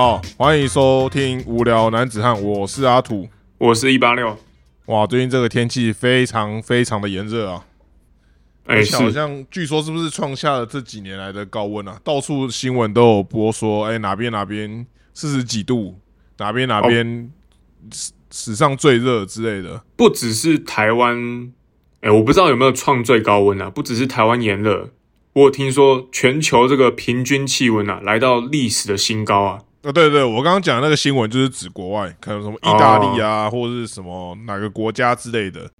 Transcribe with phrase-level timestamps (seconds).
[0.00, 3.28] 好，欢迎收听无聊男子汉，我是阿土。
[3.58, 4.38] 我是一八六，
[4.86, 7.66] 哇，最近这个天气非常非常的炎热啊！
[8.66, 12.00] 哎、好像据说是不是创下了这几年来的高温啊？
[12.04, 15.98] 到处新闻都有播说，哎、哪边哪边四十几度，
[16.36, 17.32] 哪边哪边
[17.92, 19.82] 史史上最热之类的。
[19.96, 21.52] 不只是台湾，
[22.02, 23.68] 哎、我不知道有没有创最高温啊？
[23.68, 24.90] 不只是台湾炎热，
[25.32, 29.62] 我有听说全球这个平均气温啊，来到历史的新高啊！
[29.82, 35.70] 哦，对对，我刚刚讲的那个新闻就是指国外，可能什么意大利啊，或者是什么哪个国家之类的。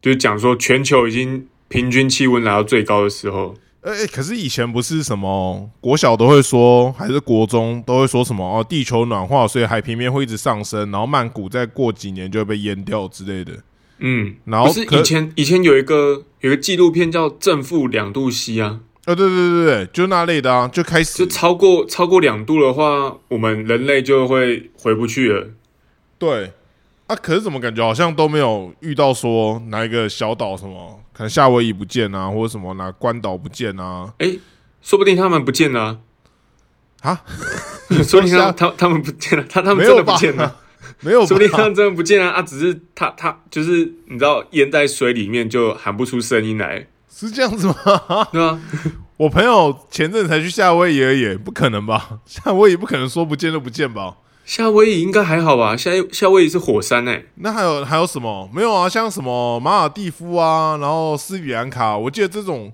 [0.00, 13.52] 就是讲说全球已经平均气温来到最高的时候，哎、欸可是以前不是什么国小都会说，还是国中都会说什么哦，地球暖化，所以海平面会一直上升，然后曼谷再过几年就会被淹掉之类的。
[13.98, 25.48] 嗯，然后是以前以前有一个有一个纪录片叫《正负两度 C》啊，哦，对对对对，就那类的啊，就开始就超过超过两度的话，我们人类就会回不去了。
[26.18, 26.52] 对
[27.06, 34.12] 啊，可是怎么感觉好像都没有遇到说哪一个小岛什么，可能夏威夷不见啊，或者什么哪关岛不见啊？
[34.18, 34.36] 哎、
[34.82, 36.00] 说不定他们不见了、
[37.00, 37.24] 啊，啊，
[38.04, 40.56] 说不定他 他他们不见了，他他们真的不见了。
[41.02, 42.42] 没有说不定他们真的不见了啊！
[42.42, 47.74] 只是他他就是你知道淹在水里面就喊不出声音来，是这样子吗？
[48.32, 48.60] 对啊？
[49.18, 52.20] 我朋友前阵才去夏威夷而已，不可能吧？
[52.24, 54.16] 夏威夷不可能说不见就不见吧？
[54.46, 55.76] 夏威夷应该还好吧？
[55.76, 58.48] 夏夏威夷是火山哎、那还有还有什么？
[58.54, 62.72] 没有啊，像什么马尔蒂夫啊，然后斯里兰卡，我记得这种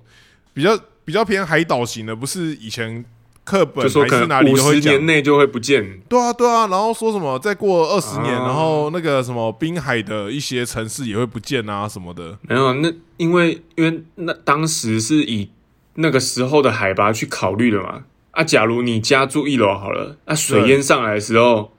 [0.53, 3.03] 比较比较偏海岛型的，不是以前
[3.47, 5.05] 课本就说可还是哪能五十里都会讲年。
[5.05, 6.01] 内就会不见。
[6.09, 12.37] 对啊，对啊，然后说什么再过二十年，啊然后那个什么滨海的一些城市也会不见啊什么的。
[12.41, 15.49] 没有，那因为因为那当时是以
[15.95, 18.03] 那个时候的海拔去考虑的嘛。
[18.31, 21.71] 啊，假如你家住一楼好了，那、水淹上来的时候，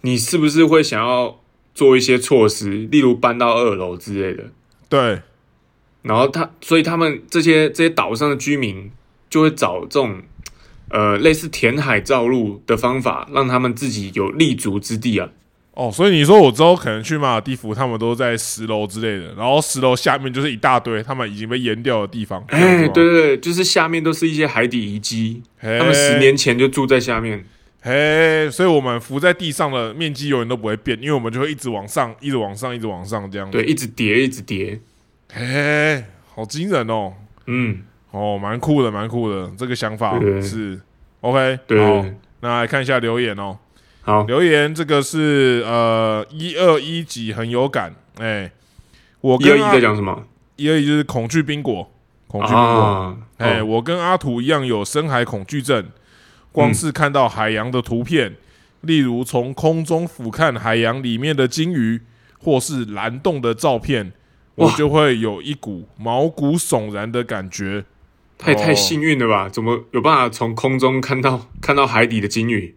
[0.00, 1.38] 你是不是会想要
[1.74, 4.44] 做一些措施，例如搬到二楼之类的？
[4.88, 5.22] 对，
[6.02, 8.90] 然后他，所以他们这些这些岛上的居民
[9.30, 10.20] 就会找这种
[10.92, 15.28] 呃类似填海造陆的方法，让他们自己有立足之地啊。
[15.74, 22.44] 哦，所以你说我之后可能去马尔蒂夫，他们都在十楼之类的，然后十楼下面就是一大堆他们已经被淹掉的地方。
[22.48, 27.42] 哎，对，对对，就是下面都是一些海底遗迹，他他们十年前就住在下面。
[27.80, 33.56] 嘿，所以我们浮在地上的面积永远都不会变，因为我们就会一直往上，一直往上，一直往上这样子。
[33.56, 34.78] 对，一直叠，一直叠。
[35.32, 36.04] 嘿，
[36.34, 37.14] 好惊人哦！
[37.46, 37.78] 嗯，
[38.12, 40.80] 哦，蛮酷的，蛮酷的，这个想法对是
[41.22, 41.58] OK。
[41.66, 42.06] 对好，
[42.40, 43.58] 那来看一下留言哦。
[44.02, 48.50] 好，留言这个是呃一二一几很有感，哎、
[49.20, 50.24] 我一二一在讲什么？
[50.56, 51.90] 一二一就是恐惧冰果，
[52.26, 52.60] 恐惧冰果。
[52.60, 55.86] 啊，哎、哦我跟阿土一样有深海恐惧症，
[56.52, 58.34] 光是看到海洋的图片，
[58.82, 62.02] 例如从空中俯瞰海洋里面的鲸鱼，
[62.38, 64.12] 或是蓝洞的照片，
[64.56, 67.84] 我就会有一股毛骨悚然的感觉。
[68.42, 69.48] 太太哦幸运了吧？
[69.48, 72.76] 怎么有办法从空中看到看到海底的鲸鱼？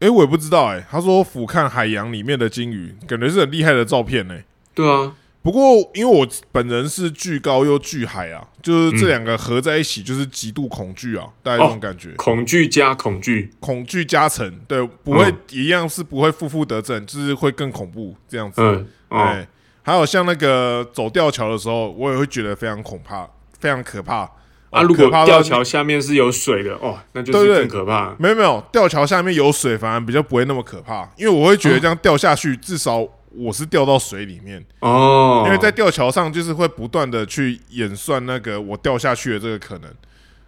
[0.00, 4.36] 哎、我也不知道、哎，他说俯瞰海洋里面的鲸鱼，感觉是很厉害的照片呢、
[4.74, 12.10] 对啊，不过，因为我本人是巨高又巨海啊，就是这嗯两个合在一起，就是极度恐惧啊，大概这种感觉。
[12.16, 13.50] 恐惧加恐惧。
[13.60, 18.60] 恐惧加成，对，不会、嗯一样是不会负负得正，就是会更恐怖这样子。
[18.60, 19.48] 嗯，哦，哎，
[19.82, 23.28] 还有像那个走吊桥的时候，我也会觉得非常恐怕，
[23.58, 24.30] 非常可怕。
[24.70, 28.14] 啊，哦如果吊桥下面是有水的，哦，那就是更可怕。
[28.18, 39.90] 没有没有，吊桥下面有水，反而比较不会那么可怕，因为我会觉得这样掉下去，至少我是掉到水里面，哦，因为在吊桥上就是会不断的去演算那个我掉下去的这个可能。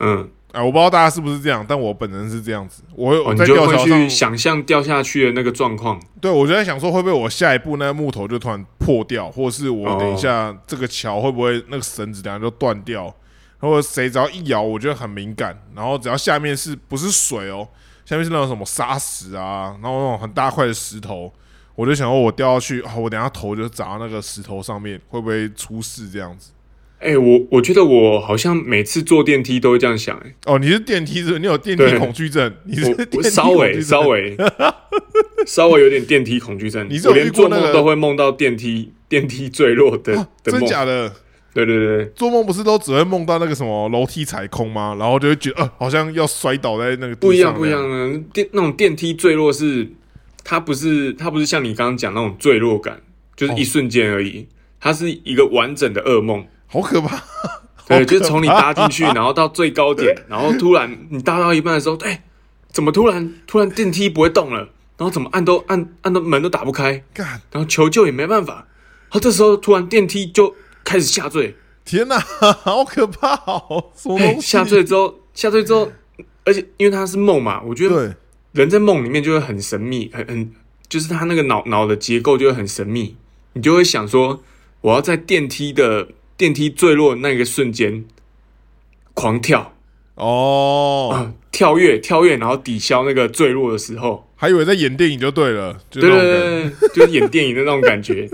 [0.02, 2.82] 嗯，哎，我不知道大家是不是这样，但我本人是这样子。
[2.94, 6.00] 我哦，我在你就会吊桥上去，想象掉下去的那个状况。
[6.22, 13.14] 对我就在想说，会不会我下一步那个木头就突然破掉，或者是我哦等一下这个桥会不会那个绳子等下就断掉，
[13.60, 17.68] 或者谁只要一摇，我觉得很敏感，然后只要下面是不是水哦，
[18.04, 21.32] 下面是那种什么沙石啊，然后那种很大块的石头，
[21.74, 26.50] 我就想说我掉下去，啊，我等下头就砸到那个石头上面，会不会出事这样子？
[27.00, 32.54] 哎、我我觉得我好像每次坐电梯都会这样想、哎，哦，你是电梯是不是你有电梯对恐惧症？
[32.64, 34.36] 你是我电梯 稍微稍微
[35.46, 36.86] 稍微有点电梯恐惧症。
[36.90, 40.60] 你是连做梦都会梦到电梯电梯坠落的、啊的梦。
[40.60, 41.10] 真假的？
[41.52, 44.96] 对对对，做梦不是都只会梦到那个什么楼梯踩空吗？
[44.98, 49.90] 然后就会觉得呃，好像要摔倒在那个地不一样上不一样的电那种电梯坠落是，
[50.44, 53.00] 它不是它不是像你刚刚讲那种坠落感，
[53.34, 54.46] 就是一瞬间而已，
[54.78, 56.46] 它是一个完整的噩梦。
[56.68, 57.20] 好可怕！
[57.88, 62.22] 对，就是从你搭进去， 然后到最高点，然后突然你搭到一半的时候，哎，
[62.70, 64.68] 怎么突然突然电梯不会动了？
[64.96, 68.54] 然后怎么按都按按到门都打不开，干，然后求救也没办法。
[68.54, 70.54] 然后这时候突然电梯就
[70.90, 71.54] 开始下坠，
[71.84, 72.18] 天哪，
[72.64, 73.92] 好可怕哦！
[73.94, 74.40] 什么东西？
[74.40, 75.88] 下坠之后下坠之后，
[76.44, 78.12] 而且因为它是梦嘛，我觉得，
[78.50, 80.52] 人在梦里面就会很神秘，很很
[80.88, 83.14] 就是他那个脑脑的结构就会很神秘，
[83.52, 84.42] 你就会想说，
[84.80, 88.04] 我要在电梯的电梯坠落的那个瞬间
[89.14, 89.72] 狂跳
[90.16, 95.78] 哦，啊，跳跃跳跃，然后抵消那个坠落的时候，还以为在演电影就对了。
[95.88, 98.28] 对对，对就是演电影的那种感觉，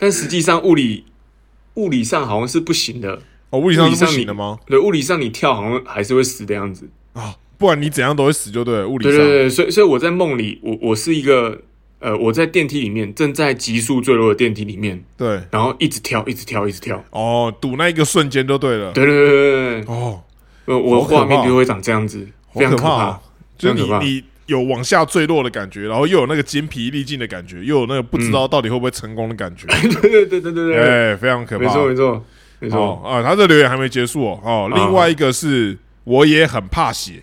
[0.00, 1.04] 但实际上物理
[1.78, 3.20] 物理上好像是不行的，
[3.50, 4.58] 哦，物理上是不行的吗？
[4.66, 6.88] 对，物理上你跳好像还是会死的样子。
[7.12, 8.88] 啊，不然你怎样都会死，就对了。
[8.88, 11.62] 物理上，对对对，所以所以我在梦里，我我是一个
[12.00, 17.02] 呃，我在电梯里面正在急速坠落的电梯里面，对然后一直跳，一直跳，一直跳。
[17.10, 18.92] 哦，赌那一个瞬间就对了。
[18.92, 20.20] 对对对对对，哦，
[20.66, 23.20] 呃，我的好可怕画面就会长这样子，好非常可怕可怕哦。
[23.56, 29.66] 就你有往下坠落的感觉，然后又有那个筋疲力尽的感觉，又有那个不知道到底会不会成功的感觉，
[30.00, 31.64] 对对对对对对，哎，非常可怕。
[31.64, 32.24] 没错没错
[32.60, 33.08] 没哦错。
[33.08, 34.40] 啊，他这留言还没结束哦。
[34.42, 37.22] 哦，啊另外一个是我也很怕血，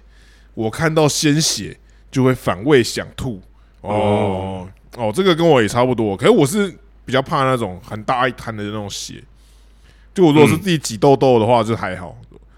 [0.53, 1.75] 我看到鲜血
[2.11, 3.41] 就会反胃想吐。
[3.81, 6.73] 哦哦，这个跟我也差不多，可是我是
[7.03, 9.15] 比较怕那种很大一滩的那种血。
[10.13, 12.15] 就我如果是自己挤痘痘的话，就还好；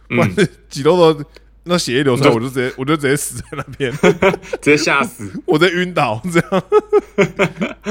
[0.09, 1.25] 不然嗯，挤痘痘，
[1.67, 3.91] 那血液流出来，我就直接我就直接死在那边，
[4.61, 5.31] 直接吓死。
[5.45, 6.63] 我直接晕倒这样。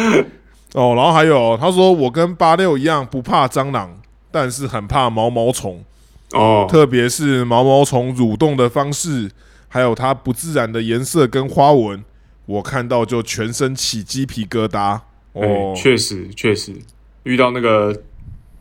[0.74, 3.98] 哦，然后还有他说我跟八六一样不怕蟑螂，
[4.30, 5.84] 但是很怕毛毛虫。
[6.32, 9.30] 哦，特别是毛毛虫蠕动的方式，
[9.68, 12.04] 还有它不自然的颜色跟花纹，
[12.46, 15.00] 我看到就全身起鸡皮疙瘩。
[15.34, 16.74] 哎哦，确实确实
[17.22, 18.02] 遇到那个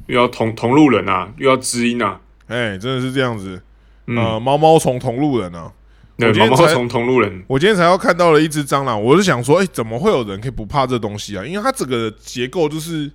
[0.05, 3.61] 遇到同同路人啊，遇到知音啊，哎，真的是这样子。
[4.07, 5.71] 嗯，呃，毛毛虫同路人啊，
[6.17, 11.45] 对，毛毛虫同路人，我今天才要看到了一只蟑螂，我就想说，哎，怎么会有人可以不怕这东西啊？
[11.45, 13.11] 因为它整个结构就是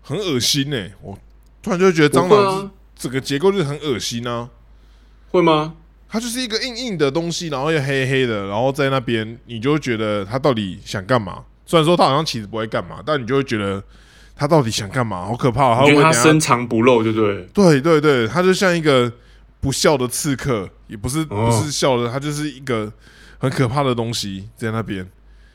[0.00, 1.18] 很恶心哎、我
[1.62, 4.48] 突然就觉得蟑螂是啊，整个结构就是很恶心啊。
[5.30, 5.74] 会吗？
[6.08, 11.44] 它就是一个硬硬的东西，然后又黑黑的，然后在那边，你就会觉得它到底想干嘛？
[11.64, 13.82] 虽然说它好像其实不会干嘛，但你就会觉得
[14.36, 15.24] 它到底想干嘛？
[15.24, 15.74] 好可怕！
[15.76, 17.48] 它我觉得它深藏不露，对不对？
[17.54, 19.10] 对对对，它就像一个
[19.62, 22.92] 不笑的刺客，也不是哦不是笑的，他就是一个
[23.38, 25.08] 很可怕的东西在那边。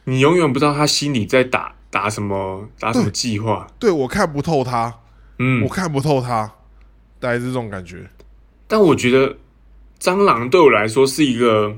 [0.06, 3.68] 你永远不知道他心里在打打什么打什么计划。
[3.77, 5.01] 对我看不透他，
[5.39, 6.50] 嗯我，看不透他，
[7.19, 8.09] 大概是这种感觉。
[8.65, 9.36] 但我觉得
[10.00, 11.75] 蟑螂对我来说是一个，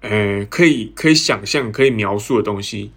[0.00, 2.92] 呃，可以可以想象、可以描述的东西，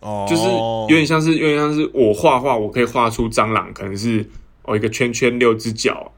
[0.00, 4.28] 哦，就是有点像是有点像是我画画，我可以画出蟑螂，可能是
[4.64, 6.12] 哦一个圈圈六只脚，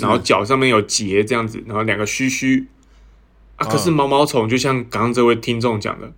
[0.00, 2.66] 然后、脚上面有结这样子，然后两个须须
[3.56, 3.66] 啊。
[3.66, 6.12] 可是嗯毛毛虫就像刚刚这位听众讲的，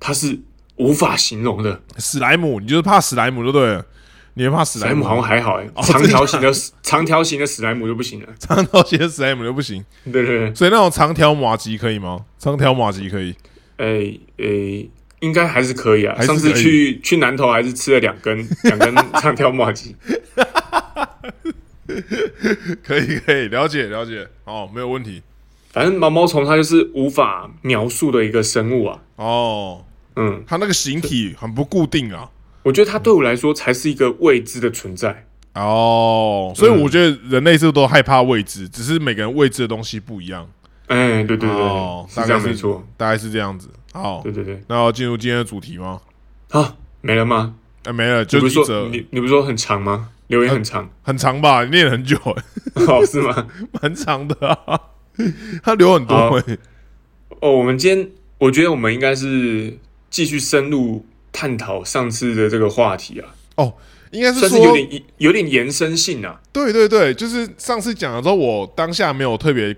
[0.00, 0.38] 它是
[0.76, 1.82] 无法形容的。
[1.98, 3.86] 史莱姆，你就是怕史莱姆就对了，
[4.34, 6.52] 你会怕史莱姆姆好像还好哎、哦长条形的
[6.82, 8.28] 长条形的史莱姆就不行了。
[8.38, 9.84] 长条形的史莱姆就不行。
[10.04, 12.24] 对对对，所以那种长条马吉可以吗？
[12.38, 13.34] 长条马吉可以，
[13.78, 14.90] 诶、诶、
[15.20, 16.20] 应该还是可以啊。
[16.22, 19.94] 上次去去南头还是吃了两根两根长条马吉。
[22.82, 25.22] 可以可以了解了解，哦，没有问题
[25.70, 29.00] 反正毛毛虫它就是无法描述的一个生物啊。
[29.16, 29.84] 哦。
[30.18, 32.30] 嗯，它那个形体很不固定啊，
[32.62, 35.26] 我觉得它对我来说才是一个未知的存在。
[35.52, 40.48] 哦，所以我觉得人类是都害怕未知，只是每个人未知的东西不一样，
[40.86, 42.82] 哎、对对对，哦是这样没错。
[42.96, 43.68] 大概是这样子。
[43.92, 46.00] 好，对对对，那要进入今天的主题吗？
[46.48, 47.54] 啊，没了吗？
[47.84, 50.08] 哎，没了，就不是说就一则你你不是说很长吗？
[50.28, 52.16] 留言很长，很长吧，你念了很久，
[52.74, 53.48] 哦，是吗？
[53.80, 54.80] 蛮长的啊，
[55.62, 56.14] 他留很多
[57.40, 59.76] 哦，我们今天我觉得我们应该是
[60.10, 63.74] 继续深入探讨上次的这个话题啊，哦，
[64.10, 66.40] 应该是算是有说，点有点延伸性啊。
[66.52, 69.76] 对对对，就是上次讲的时候，我当下没有特别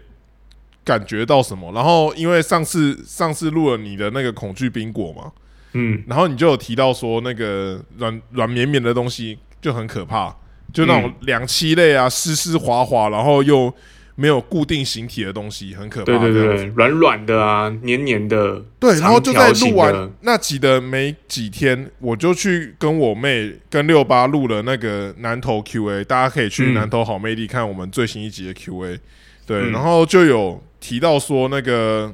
[0.84, 5.32] 感觉到什么，然后因为上次上次录了你的那个恐惧冰果嘛，
[5.72, 10.34] 嗯，然后你就有提到说那个软软绵绵的东西就很可怕，
[10.72, 13.72] 就那种两栖类啊，湿湿滑滑，然后又
[14.14, 16.18] 没有固定形体的东西，很可怕。
[16.18, 28.98] 对对对，软软的啊，黏黏的，对，然后就在录完那集的没几天，我就去跟我妹跟六八录了那个南投 Q&A，大家可以去嗯南投好魅力看我们最新一集的 Q&A。
[29.46, 32.12] 对，嗯然后就有提到说那个，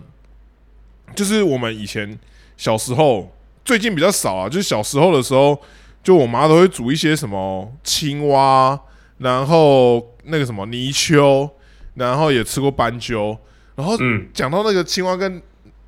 [1.14, 2.18] 就是我们以前
[2.56, 3.34] 小时候，
[3.64, 5.58] 最近比较少啊，就是小时候的时候，
[6.04, 8.78] 就我妈都会煮一些什么青蛙，
[9.18, 11.50] 然后那个什么泥鳅，
[11.94, 13.36] 然后也吃过斑鸠，
[13.74, 15.42] 然后嗯，讲到那个青蛙跟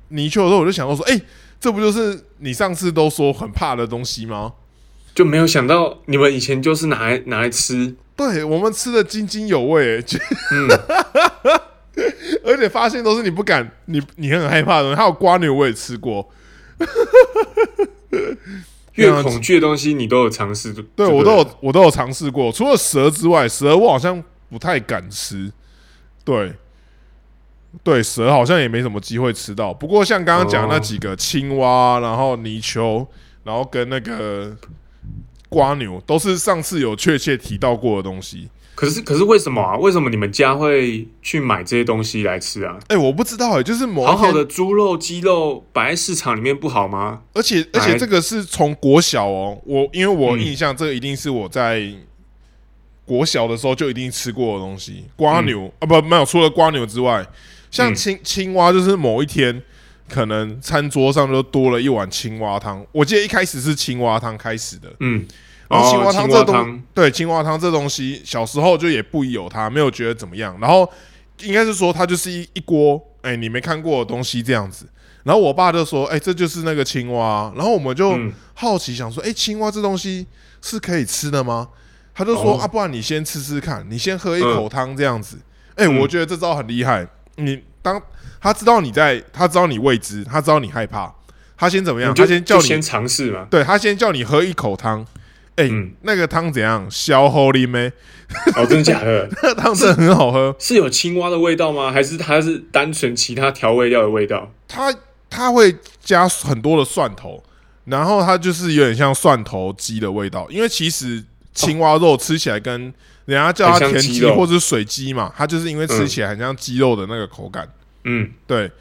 [0.09, 1.21] 泥鳅的时候，我就想到说，哎、
[1.59, 4.53] 这不就是你上次都说很怕的东西吗？
[5.13, 9.97] 就没有想到你们以前就是拿来拿来吃，对我们吃的津津有味、
[12.43, 14.95] 而且发现都是你不敢，你你很害怕的。
[14.95, 16.29] 还有瓜牛我也吃过，
[18.97, 22.51] 越恐惧的东西你都有尝试，对对我都有我都有尝试过。
[22.51, 25.51] 除了蛇之外，蛇我好像不太敢吃。
[26.23, 26.53] 对，
[27.83, 29.73] 对，蛇好像也没什么机会吃到。
[29.73, 33.07] 不过像刚刚讲那几个青蛙，然后泥鳅，
[33.43, 34.55] 然后跟那个
[35.49, 38.49] 瓜牛，都是上次有确切提到过的东西。
[38.75, 39.75] 可是可是为什么啊？
[39.77, 42.77] 为什么你们家会去买这些东西来吃啊？
[42.89, 47.23] 哎、我不知道哎、就是某一天好好的猪肉、鸡肉摆在市场里面不好吗？
[47.33, 51.91] 而且而且这个是从国小哦，我因为我印象这个一定是我在
[53.03, 57.25] 国小的时候就一定吃过的东西，瓜牛、啊不没有，除了瓜牛之外，
[57.71, 59.63] 像嗯青青蛙就是某一天
[60.09, 65.25] 可能餐桌上就多了一碗青蛙汤，我记得一开始是青蛙汤开始的，嗯，
[65.69, 70.57] 然后青蛙汤这东、对青蛙汤这东西，小时候就也不疑有它，没有觉得怎么样。
[70.59, 70.89] 然后
[71.41, 74.87] 应该是说它就是一一锅，哎、你没看过的东西这样子。
[75.23, 80.25] 然后我爸就说：“哎、这就是那个青蛙。”然后我们就嗯好奇想说：“哎、青蛙这东西
[80.61, 81.67] 是可以吃的吗？”
[82.15, 85.37] 他就说：“哦啊，不然你先吃吃看，你先喝一口汤这样子。
[85.75, 87.05] 哎、嗯我觉得这招很厉害。
[87.35, 88.01] 你当
[88.41, 91.13] 他知道你在，他知道你未知，他知道你害怕，
[91.57, 92.13] 他先怎么样？
[92.13, 93.47] 他先叫你先尝试嘛。
[93.49, 95.05] 对他先叫你喝一口汤，
[95.55, 96.85] 哎、嗯那个汤怎样？
[96.89, 97.91] 消齁哩咩？
[98.55, 99.29] 哦，真的假的？
[99.41, 100.55] 那汤真的很好喝。
[100.59, 101.91] 是有青蛙的味道吗？
[101.91, 104.51] 还是它是单纯其他调味料的味道？
[104.67, 104.93] 它
[105.29, 107.43] 它会加很多的蒜头，
[107.85, 110.45] 然后它就是有点像蒜头鸡的味道。
[110.49, 112.93] 因为其实青蛙肉吃起来跟
[113.25, 117.67] 人家叫它像田鸡或者是水鸡嘛，它就是因为吃起来很像鸡肉的那个口感。
[118.07, 118.71] 嗯，对，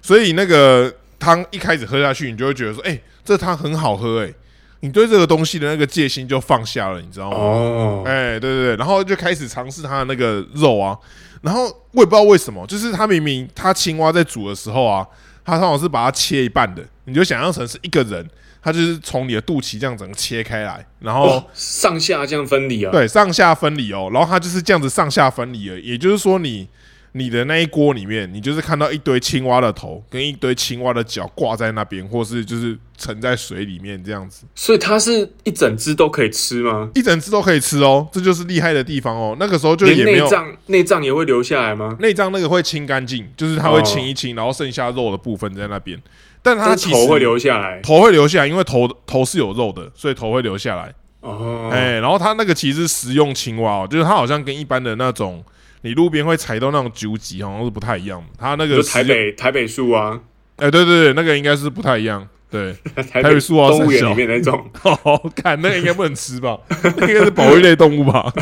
[0.00, 4.32] 所以那个汤一开始喝下去，你就会觉得说，哎、这汤很好喝、哎，
[4.80, 7.36] 你对这个东西的那个戒心就放下了，你知道吗？
[7.36, 10.96] 哦，哎、对对对，然后就开始尝试它的那个肉啊，
[11.42, 15.04] 然后我也不知道为什么，就是它明明它青蛙在煮的时候啊，
[15.44, 18.24] 它通常是把它切一半的，你就想象成是一个人，
[18.62, 22.92] 它就是从你的肚脐这样整个切开来，然后、哦，上下这样分离啊？
[22.92, 26.68] 对上下分离哦，然后它就是这样子上下分离了，也就是说你
[27.12, 34.44] 你的那一锅里面，你就是看到一堆青蛙的头跟一堆青蛙的脚挂在那边，或是就是沉在水里面这样子。
[34.54, 36.90] 所以它是一整只都可以吃吗？
[36.94, 39.36] 一整只都可以吃哦，这就是厉害的地方哦。
[39.40, 41.96] 那个时候就也没有内脏内脏也会留下来吗？
[42.00, 46.00] 内脏那个会清干净，就是它会清一清，然后剩下肉的部分在那边。
[46.42, 50.94] 但它其实头会留下来头会留下来，因为头头是有肉的，所以头会留下来。
[51.20, 51.68] 哦。
[51.72, 55.44] 哎、然后它那个其实是食用青蛙哦，就是它好像跟一般的那种
[55.88, 58.22] 你路边会踩到那种酒吉好像是不太一样。
[58.36, 60.20] 它那个就台，北台北树啊，
[60.56, 62.28] 哎、对对对，那个应该是不太一样。
[62.50, 66.58] 对，台台北树啊动物园里面那种， 哦，看那个应该不能吃吧？
[66.96, 68.32] 那个是保育类动物吧？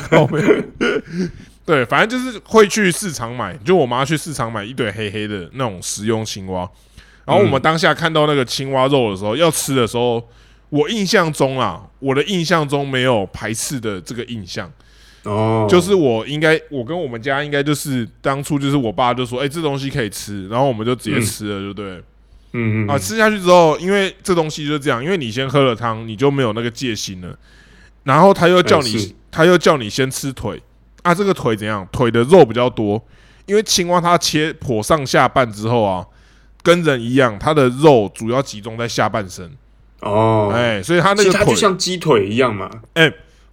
[1.64, 6.68] 对，反正就是会去市场买，就我妈去市场买一堆黑黑的那种食用青蛙。
[7.24, 10.28] 然后我们当下看到那个青蛙肉的时候，要吃的时候，
[10.68, 14.70] 我印象中啊，我的印象中没有排斥的这个印象，
[15.26, 22.02] 哦，就是我应该，我跟我们家应该就是当初就是我爸就说，哎、这东西可以吃，然后我们就直接吃了，对不对？
[22.52, 27.36] 嗯嗯啊，吃下去之后，因为这东西就是这样，因为你先喝了汤，你就没有那个戒心了。
[28.04, 30.62] 然后他又叫你，他又叫你先吃腿
[31.02, 31.86] 啊，这个腿怎样？
[31.90, 33.04] 腿的肉比较多，
[33.46, 36.06] 因为青蛙它切剖上下半之后啊，
[36.62, 39.50] 跟人一样，它的肉主要集中在下半身，
[40.00, 42.70] 哦，哎、所以它那个腿它就像鸡腿一样嘛，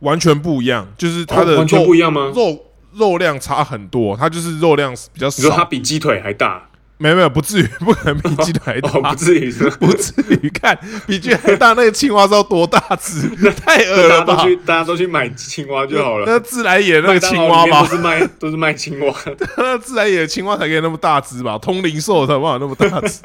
[0.03, 2.31] 完全不一样，就是它的哦完全肉、不一样吗？
[2.35, 6.69] 肉肉量差很多，它就是肉量比较你说它，比鸡腿还大？
[7.03, 8.89] 没有没有，不至于，不可能比鸡腿还大。
[8.95, 9.69] 哦，不至于是？
[9.71, 13.27] 不至于看比鸡还大，那个青蛙知道多大只？
[13.51, 14.47] 太恶了吧大家都！
[14.47, 16.25] 去，大家都去买青蛙就好了。
[16.25, 19.13] 那自来也那个青蛙吧都，是卖都是卖青蛙，
[19.57, 21.57] 那自来也的青蛙才可以那么大只吧？
[21.57, 23.19] 通灵兽才有办法那么大只，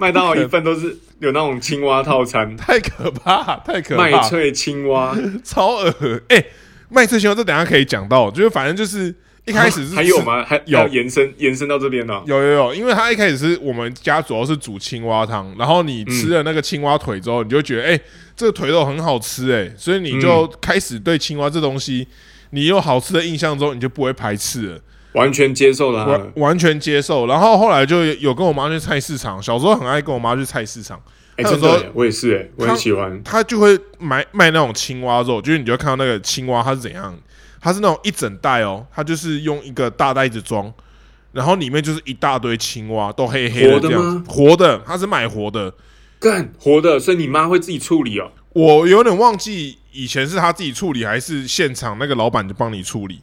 [0.00, 5.92] 麦当劳一份都是有那种青蛙套餐，太可怕，太可怕麦怕，脆青蛙，超恶
[6.28, 6.44] 哎、
[6.90, 9.12] 麦脆青蛙这等下可以讲到，就是反正就是
[9.48, 9.96] 一开始是吃？
[9.96, 10.44] 还有吗？
[10.44, 12.22] 还有延伸延伸到这边呢？
[12.26, 18.00] 有有有，因为他一开始是我们家主要是煮青蛙汤，然后你吃了那个青蛙腿之后，你就觉得哎、
[18.36, 22.06] 这个腿肉很好吃哎、所以你就开始对青蛙这东西，
[22.50, 24.80] 你有好吃的印象之后，你就不会排斥了。
[25.12, 27.26] 完全接受了完完全接受。
[27.26, 31.00] 然后后来就有有跟我妈去菜市场，小时候很爱跟我妈去菜市场，
[31.36, 33.20] 哎，真的，我也是哎，我很喜欢。
[33.24, 37.18] 他就会买卖那种青蛙肉，就是你就会看到那个青蛙它是怎样，
[37.60, 40.72] 它是那种一整袋哦，它就是用一个大袋子装，
[41.32, 45.72] 然后里面就是一大堆青蛙，都黑黑的这样活的，它是买活的。
[46.20, 48.30] 干活的，所以你妈会自己处理哦。
[48.54, 53.20] 我有点忘记以前是他自己处理，还是现场那个老板就帮你处理。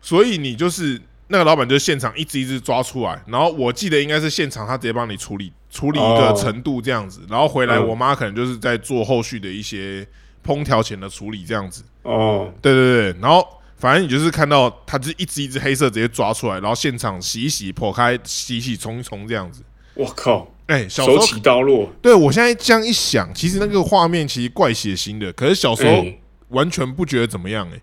[0.00, 10.04] 所以你就是那个老板，就是现场一只一只抓出来，然后我记得应该是现场他直接帮你处理，处理一个哦程度这样子，然后回来嗯我妈可能就是在做后续的一些
[10.46, 11.82] 烹调前的处理这样子。
[12.02, 13.46] 哦，对对对，然后
[13.76, 19.62] 反正你就是看到它就一只一只黑色直接抓出来，然后现场洗一洗、剖开、洗洗、冲一冲这样子。
[19.94, 26.04] 我靠，哎、小时候手起刀落，对我现在这样一想，其实那个画面其实怪血腥的，可是小时候
[26.48, 27.80] 完全不觉得怎么样哎、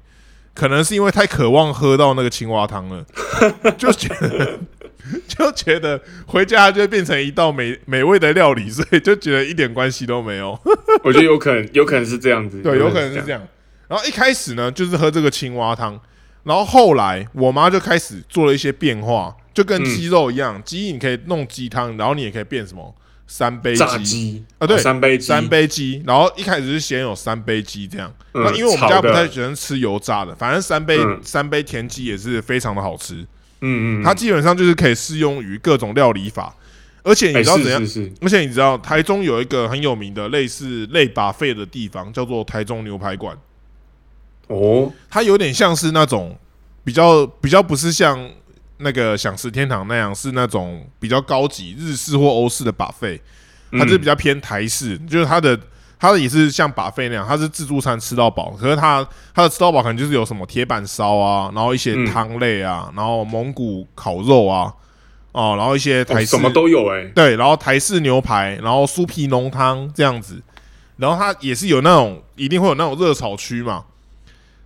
[0.53, 3.06] 可能是因为太渴望喝到那个青蛙汤了，
[3.77, 4.60] 就觉得
[5.27, 10.58] 就觉得回家就会变成一道美美味的料理，所以就觉得一点关系都没有。
[11.03, 13.41] 我觉得有可能，有可能是这样子，对，有可能是这样。
[13.88, 16.00] 然后一开始呢，就是喝这个青蛙汤，
[16.44, 19.86] 然后后来我妈就开始做了一些变化，就跟嗯。
[19.86, 22.96] 鸡肉一样，鸡你可以弄鸡汤，然后你也可以变什么
[23.27, 24.44] 三杯炸鸡。
[24.60, 25.27] 啊对哦三杯鸡。
[25.27, 31.20] 三杯鸡，然后一开始是先有三杯鸡这样，嗯那因为我们家不太喜欢吃油炸的，反正三杯、嗯。
[31.22, 33.25] 三杯田鸡也是非常的好吃，
[33.62, 36.56] 嗯嗯，它基本上就是可以适用于各种料理法，
[37.03, 37.80] 而且你哎知道怎样？
[37.80, 43.38] 是是是，而且你知道台中有一个很有名的类似类把费的地方，叫做台中牛排馆。
[44.48, 46.38] 哦，它有点像是那种
[46.84, 48.30] 比较比较不是像
[48.77, 53.22] 那个享食天堂那样，是那种比较高级日式或欧式的把费，
[53.72, 55.58] 它就是比较偏台式，就是它的
[56.01, 62.08] 它的也是像把费那样，它是自助餐吃到饱，可是它它的吃到饱可能就是有什么铁板烧啊，然后一些嗯。
[62.08, 64.74] 汤类啊，然后蒙古烤肉啊，
[65.31, 70.41] 哦，然后一些台式、哦什么都有哎，对，然后台式牛排，然后酥皮浓汤这样子，
[70.98, 73.86] 然后它也是有那种一定会有那种热炒区嘛。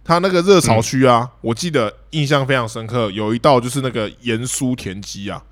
[0.06, 5.44] 它那个热炒区啊，我记得印象非常深刻，有一道就是那个盐酥田鸡啊，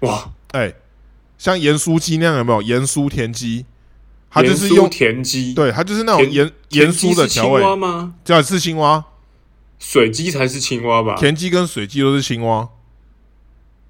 [0.00, 0.74] 哇，哎、
[1.38, 2.60] 像盐酥鸡那样有没有？
[2.60, 3.64] 盐酥田鸡？
[4.30, 8.14] 它就是用田鸡，对，它就是那种田盐田盐酥的青调味，蛙吗？
[8.24, 9.04] 叫是青蛙，
[9.80, 11.16] 水鸡才是青蛙吧？
[11.18, 12.68] 田鸡跟水鸡都是青蛙，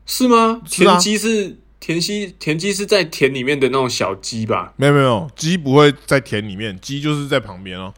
[0.07, 0.63] 是吗？
[0.69, 4.73] 田鸡是田鸡，田鸡是在田里面的那种小鸡吧？
[4.77, 7.93] 没有没有，鸡不会在田里面，鸡就是在旁边哦。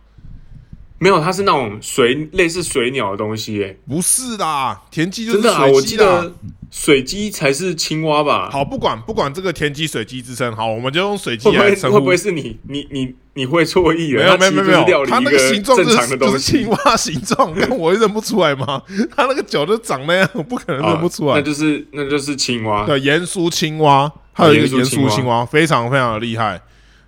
[1.02, 3.76] 没有，它是那种水类似水鸟的东西耶。
[3.88, 6.04] 不是啦，田鸡就是真的啊，我记鸡啦。
[6.04, 6.32] 得
[6.70, 8.48] 水鸡才是青蛙吧？
[8.50, 11.96] 好，不管不管这个田鸡、水鸡之称，好，我们就用水鸡会不会来称呼。
[11.96, 14.38] 会不会是你你你你会错意了？
[14.38, 18.80] 没有没它其实有没有它那就是料理一个形状就正常的东是就是青，蛙形状，但我会认不出来吗？
[19.16, 21.32] 它那个脚就长那样，我不可能认不出来。
[21.32, 22.86] 啊那就是那就是青蛙。
[22.86, 26.60] 对，盐酥青蛙，还有一个盐盐酥青蛙酥青蛙，非常非常的厉害，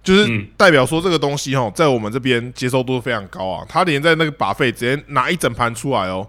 [0.04, 3.66] 就是嗯代表说这个东西哈，在我们这边接受度非常高啊。
[3.68, 6.24] 他连在那个把费直接拿一整盘出来哦，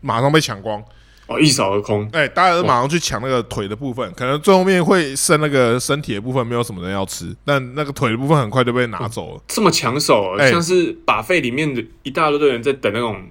[0.00, 0.82] 马上被抢光。
[1.26, 2.08] 哦，一扫而空。
[2.14, 9.42] 哎、大家都马上去抢那个腿的部分，可能最后面会剩那个身体的部分，没有什么人要吃，但那个腿的部分很快就被拿走了。
[9.46, 13.22] 这么抢手、哎像是把费里面的一大堆人在等那种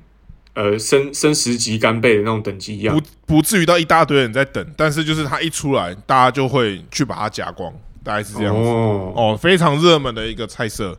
[0.54, 3.04] 呃升升十级干贝的那种等级一样不。
[3.38, 7.74] 不至于到一大堆人在等，但是就是它一出来，大家就会去把它夹光，
[8.08, 8.70] 大概是这样子。
[8.70, 10.98] 哦，哦，非常热门的一个菜色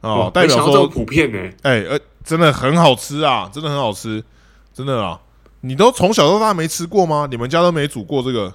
[0.00, 4.24] 哦哇，代表说，普遍呢、哎、呃，真的很好吃啊，真的很好吃，
[4.72, 5.20] 真的啊！
[5.60, 7.28] 你都从小到大没吃过吗？
[7.30, 8.54] 你们家都没煮过这个？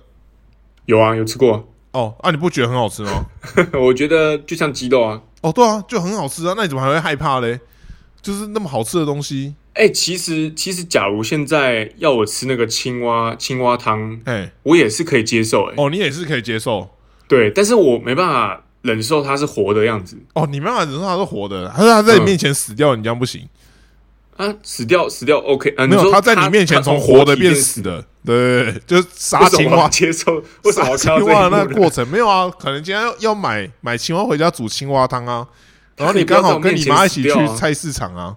[0.87, 1.67] 有啊，有吃过。
[1.91, 3.25] 哦，啊，你不觉得很好吃吗？
[3.79, 5.21] 我觉得就像鸡肉啊。
[5.41, 7.59] 哦，对啊，就很好吃啊，那你怎么还会害怕嘞？
[8.19, 16.89] 就是那么好吃的东西，哎、其实其实，假如现在要我吃那个青蛙青蛙汤，哎、我也是可以接受、哎、哦，你也是可以接受。
[17.31, 23.47] 对，但是我没办法忍受它是活的样子哦，你没办法忍受它是活的，他是他在你面前死掉，你这样不行。
[24.35, 29.87] 啊，死掉死掉 OK 啊，没有，他在你面前从活的变死的，对就是杀青蛙。
[29.87, 30.43] 接受？
[30.63, 32.51] 为什么杀青蛙的那个过程没有啊？
[32.59, 35.47] 可能今天要要买买青蛙回家煮青蛙汤啊，
[35.95, 38.35] 然后你刚好跟你妈一起去菜市场啊。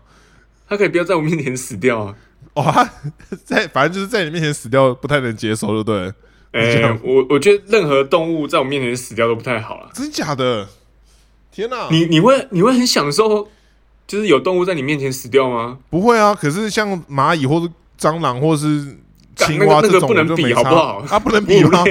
[0.69, 2.15] 他可以不要在我面前死掉啊！
[2.55, 2.89] 哦，他
[3.45, 6.13] 在反正就是在你面前死掉，不太能接受，对不对？
[6.57, 9.91] 哎、我我觉得任何动物在我面前死掉都不太好了。
[9.93, 10.69] 真假的？
[11.51, 11.89] 天哪！
[11.91, 13.49] 你你会你会很享受，
[14.07, 15.79] 就是有动物在你面前死掉吗？
[15.91, 16.33] 不会啊？
[16.33, 18.97] 可是像蚂蚁或者蟑螂或是
[19.37, 21.85] 青蛙这种，不能比好不好啊，不能 比吗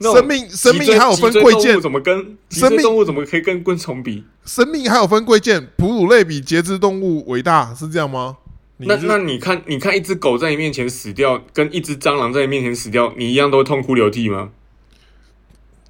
[0.00, 4.24] 生命生命还有分贵贱，怎么跟脊生命椎动物怎么可以跟昆虫比？
[4.44, 8.36] 生命还有分贵贱，哺乳类比节肢动物伟大，是这样吗？
[8.78, 14.50] 你那那你看，你看一只狗在你面前死掉，跟一只蟑螂在你面前死掉，你一样都会痛哭流涕吗？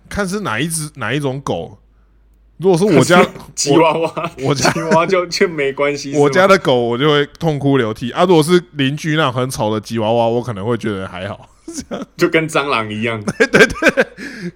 [0.08, 1.78] 看是哪一只哪一种狗？
[2.58, 6.12] 如果是我家 吉娃娃，我家吉娃娃就就没关系。
[6.18, 8.24] 我家的狗，我就会痛哭流涕啊。
[8.24, 11.48] 如果是邻居那种很吵的吉娃娃，我可能会觉得还好，
[12.16, 13.22] 就跟蟑螂一样。
[13.38, 14.06] 对对对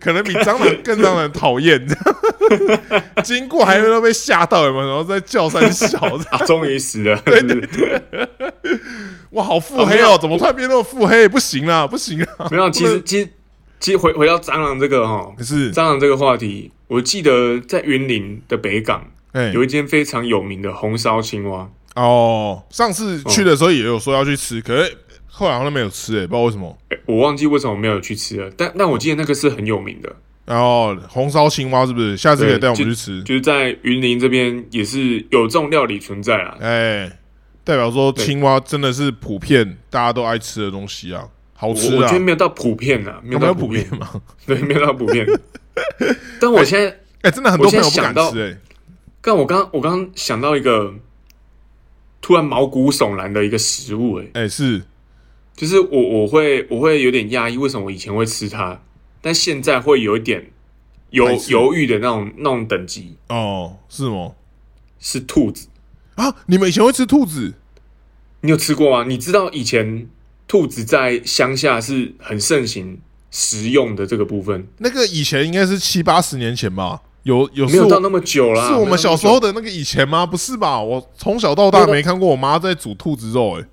[0.00, 1.86] 可能比蟑螂更让人讨厌。
[1.86, 1.94] 这
[2.94, 4.86] 样经过还会都被吓到，有没有？
[4.86, 5.98] 然后在叫三小，
[6.30, 7.16] 啊，终于死了。
[7.24, 8.02] 对对对，
[9.30, 10.18] 哇，好腹黑哦哦！
[10.20, 11.26] 怎么突然变那么腹黑？
[11.28, 12.48] 不行啦，不行啦！
[12.50, 13.28] 没有，其实其实
[13.80, 21.68] 其实回回到蟑螂这个哈，可是，蟑螂这个话题，我记得在云林的北港哎有一间非常有名的红烧青蛙。
[21.96, 24.96] 哦，上次去的时候也有说要去吃，可是
[25.38, 26.78] 后来好像没有吃，哎，不知道为什么。
[26.88, 30.10] 诶我忘记为什么没有去吃了，但但我记得那个是很有名的，
[30.46, 32.16] 然后红烧青蛙是不是？
[32.16, 33.22] 下次可以带我们去吃。
[33.22, 36.56] 就是在云林这边也是有这种料理存在啊。
[36.60, 37.18] 哎，
[37.62, 42.18] 代表说青蛙真的是普遍大家都爱吃的东西啊，好我吃啊我觉得。
[42.20, 44.08] 没有到普遍啊，没有到普遍，吗？
[44.46, 45.26] 对，没有到普遍。
[46.40, 48.58] 但我现在，哎，真的很多我现朋友不敢在想到吃，哎，
[49.20, 50.94] 但我刚我刚刚想到一个
[52.22, 54.82] 突然毛骨悚然的一个食物、哎，哎是，
[55.56, 58.82] 就是我我会我会有点压抑，为什么我以前会吃它，
[59.22, 60.50] 但现在会有一点
[61.10, 64.32] 犹犹豫的那种那种等级，哦，是吗？
[65.00, 65.68] 是兔子。
[66.16, 67.54] 啊，你们以前会吃兔子？
[68.42, 69.04] 你有吃过吗？
[69.08, 70.08] 你知道以前
[70.46, 72.98] 兔子在乡下是很盛行
[73.30, 77.00] 食用的这个部分，那个以前应该是七八十年前吧？
[77.22, 78.68] 有有没有到那么久啦。
[78.68, 80.24] 是我们小时候的，那个以前吗？
[80.24, 80.80] 不是吧？
[80.80, 83.66] 我从小到大没看过我妈在煮兔子肉，哎，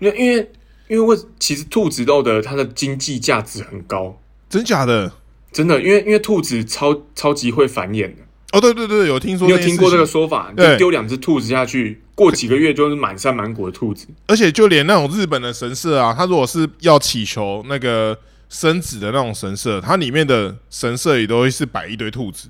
[0.00, 0.50] 因为因为
[0.88, 5.12] 因为为其实兔子肉的它的经济价值很高，真假的？
[5.52, 8.22] 真的，因为因为兔子超超级会繁衍的。
[8.52, 10.06] 哦，对对对，有听说你有听过这个？
[10.06, 10.52] 说法？
[10.56, 14.06] 对就丢两只兔子下去，过几个月就是满山满谷的兔子。
[14.26, 22.48] 而且就连那种日本的神社啊，它如果是要祈求那个生子的那种神社，它里面的神社也都会是摆一堆兔子，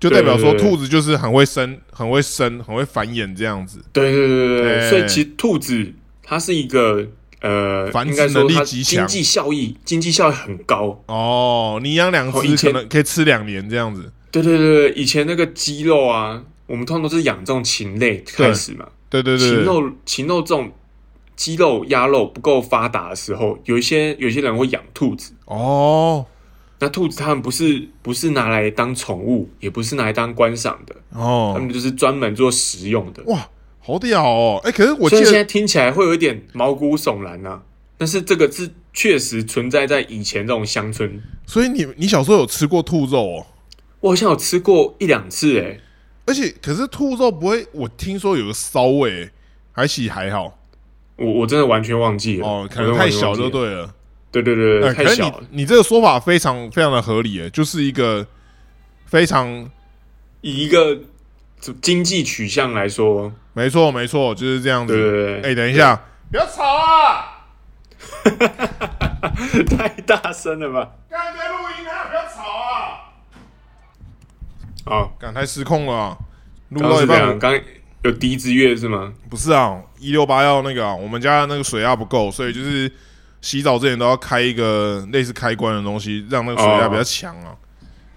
[0.00, 3.84] 就代表说兔子就是很会生、很会生、很会繁衍这样子。
[3.92, 5.92] 对对对对对，哎所以其实兔子
[6.22, 7.06] 它是一个
[7.44, 10.98] 呃，繁殖能力极强经济效益经济效益很高。
[11.08, 14.10] 哦，你养两只可能可以吃两年这样子。
[14.30, 18.88] 对对对对，以前那个鸡肉啊，我们通常都是养这种禽类开始嘛。
[19.10, 20.72] 对对对对，禽肉禽肉这种
[21.36, 25.34] 鸡肉、鸭肉不够发达的时候，有一些有些人会养兔子。
[25.44, 26.24] 哦
[26.80, 33.22] 那兔子他们不是不是拿来当宠物，也不是拿来当观赏的，哦，他，们就是专门做食用的。
[33.26, 33.46] 哇，
[33.86, 34.60] 好屌哦！
[34.64, 37.60] 哎，可是我记虽然现在听起来会有一点毛骨悚然呐、
[37.98, 41.22] 但是这个是确实存在在以前这种乡村。
[41.46, 43.46] 所以你你小时候有吃过兔肉哦？
[44.00, 45.78] 我好像有吃过一两次、欸，
[46.24, 49.30] 而且可是兔肉不会，我听说有个骚味，
[49.72, 50.58] 还其实还好
[51.16, 52.48] 我我真的完全忘记了。
[52.48, 53.36] 哦，可能太小。
[53.36, 53.94] 就对了。
[54.32, 55.40] 对对对太小了。
[55.50, 58.26] 你你这个说法非常非常的合理，哎，就是一个
[59.06, 59.70] 非常
[60.40, 60.98] 以一个
[61.80, 64.92] 经济取向来说，没错没错，就是这样子。
[64.92, 65.98] 对对对，哎，等一下，
[66.30, 67.30] 不要吵啊！
[69.76, 70.90] 太大声了吧？
[71.08, 73.14] 刚才在录音啊，不要吵啊！
[74.84, 76.18] 好，刚太失控了啊，
[76.68, 77.60] 录到一半我刚刚
[78.02, 79.12] 有笛子乐是吗？
[79.30, 82.90] 不是啊，一六八要那个啊，我们家那个水压不够，所以就是
[83.40, 87.56] 洗澡之前都要开一个类似开关的东西，让那个水压比较强啊。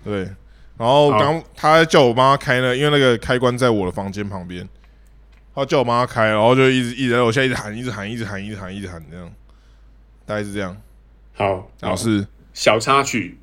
[0.03, 0.23] 对，
[0.77, 4.67] 然后刚他叫我帮他开呢，因为那个开关在我的房间旁边，
[5.57, 9.33] 他叫我帮他开，然后就一直一直在楼下一直喊，一直喊，一直喊，一直喊，一直喊，这样，
[10.23, 10.77] 大概是这样。
[11.33, 13.39] 好，然后是小插曲。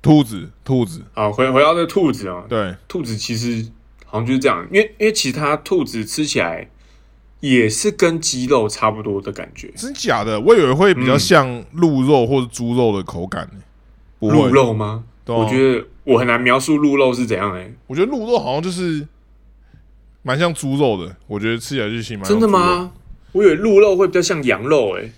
[0.00, 3.66] 兔子，兔子，好，回回到这个兔子啊，对，兔子其实
[4.04, 6.68] 好像就是这样，因为因为其他兔子吃起来
[7.40, 9.68] 也是跟鸡肉差不多的感觉。
[9.74, 10.40] 真假的？
[10.40, 13.58] 我以为会比较嗯像鹿肉或者猪肉的口感呢、
[14.20, 15.02] 鹿，肉吗？
[15.24, 19.04] 我觉得我很难描述鹿肉是怎样哎、我觉得鹿肉好像就是
[20.26, 22.48] 蛮像猪肉的，我觉得吃起来就其实蛮真的？
[22.48, 22.90] 吗？
[23.30, 25.08] 我以为鹿肉会比较像羊肉哎、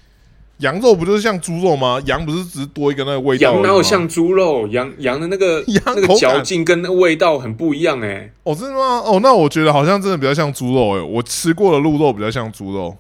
[0.59, 1.99] 羊肉不就是像猪肉吗？
[2.05, 3.61] 羊不是只是多一个那个味道吗？
[3.61, 4.67] 羊哪有像猪肉？
[4.67, 9.01] 羊羊的那个羊那个嚼劲跟那个味道很不一样哎、哦，真的吗？
[9.03, 12.95] 哦，那我觉得好像真的比较像猪肉诶，我吃过的鹿肉比较像猪肉，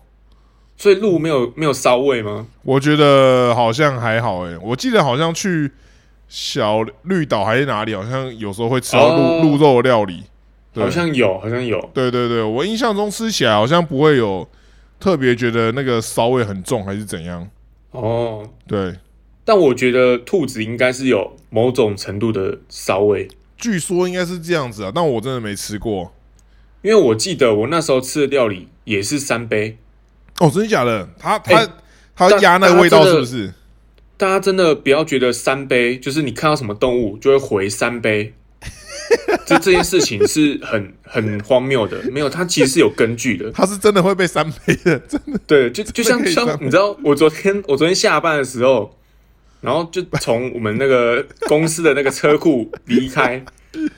[0.78, 2.46] 所以鹿没有没有骚味吗？
[2.62, 4.56] 我觉得好像还好诶。
[4.62, 5.70] 我记得好像去
[6.26, 10.22] 小绿岛还是哪里，好像有时候会吃到鹿、哦鹿肉料理。
[10.78, 11.78] 对好像有，好像有。
[11.92, 14.48] 对对对，我印象中吃起来好像不会有
[15.00, 17.48] 特别觉得那个骚味很重，还是怎样？
[17.90, 18.94] 哦，对，
[19.44, 26.12] 但我觉得兔子应该是有某种程度的骚味，据说应该是这样子啊，但我真的没吃过。
[26.82, 29.76] 因为我记得我那时候吃的料理也是三杯。
[30.38, 31.08] 哦，真的假的？
[31.18, 31.66] 他他、哎
[32.14, 33.54] 他压那个味道是不是？
[34.16, 38.34] 大家真的不要觉得三杯就是你看到什么动物就会回三杯，
[39.48, 41.98] 这这件事情是很 很荒谬的。
[42.10, 43.50] 没有，它其实是有根据的。
[43.56, 45.40] 它是真的会被三杯的，真的。
[45.46, 48.94] 对，就就像像你知道，我昨天我昨天下班的时候，
[49.60, 53.42] 然后就从我们那个公司的那个车库离开，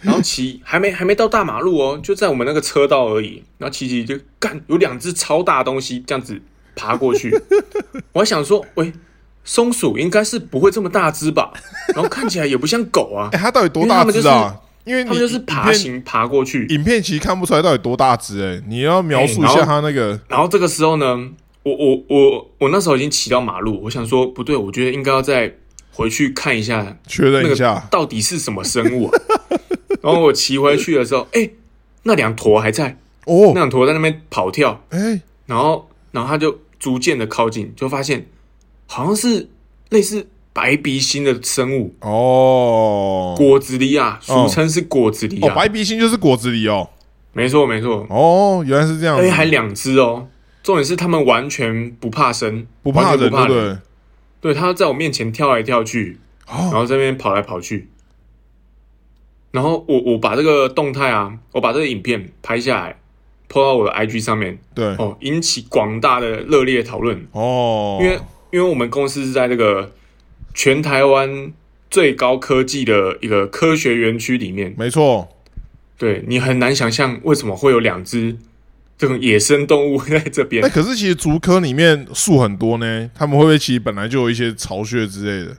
[0.00, 6.40] 然后骑还没还没到大马路哦，就在我们那个车道而已，然后骑骑就干有两只超大的东西这样子
[6.74, 7.30] 爬过去，
[8.12, 8.92] 我还想说，喂，
[9.44, 11.52] 松鼠应该是不会这么大只吧？
[11.94, 14.56] 然后看起来也不像狗啊哎、，它到底多大只啊？
[14.90, 21.30] 因为你他们就是爬行爬过去，影片其实看不出来到底多大只哎、你要描述一下哎然后它那个然后这个时候呢，
[21.62, 25.54] 我我我我那时候已经骑到马路，我想说不对，我觉得应该要再
[25.92, 29.18] 回去看一下确认一下，到底是什么生物、啊。
[30.02, 31.48] 然后我骑回去的时候，哎、
[32.02, 32.96] 那两坨还在。
[33.26, 38.26] 哦，那哦，两坨在那边跑跳，哎、然后然后它就逐渐的靠近，就发现
[38.86, 39.46] 好像是
[39.90, 46.90] 类似白鼻星的生物，哦，果子狸啊，哦俗称是果子狸哦，啊，白鼻星就是果子狸哦，
[47.32, 49.16] 没错没错，哦，原来是这样。
[49.16, 50.28] 子，而且还两只哦。
[50.62, 53.78] 重点是他们完全不怕生，不怕人，不怕对对？
[54.40, 57.88] 对，它在我面前跳来跳去，然哦，后这边跑来跑去。
[59.52, 62.98] 然后我我把这个动态啊，我把这个影片拍下来
[63.48, 67.26] ，po 到我的 IG 上面，对，哦，引起广大的热烈讨论。
[67.32, 68.18] 哦，因为
[68.52, 69.90] 因为我们公司是在这个
[70.54, 71.52] 全台湾
[71.90, 75.28] 最高科技的一个科学园区里面，没错，
[75.96, 78.36] 对你很难想象为什么会有两只
[78.96, 80.68] 这种野生动物在这边那。
[80.68, 85.56] 可是其实竹科里面树很多呢，他们会不会其实本来就有一些巢穴之类的？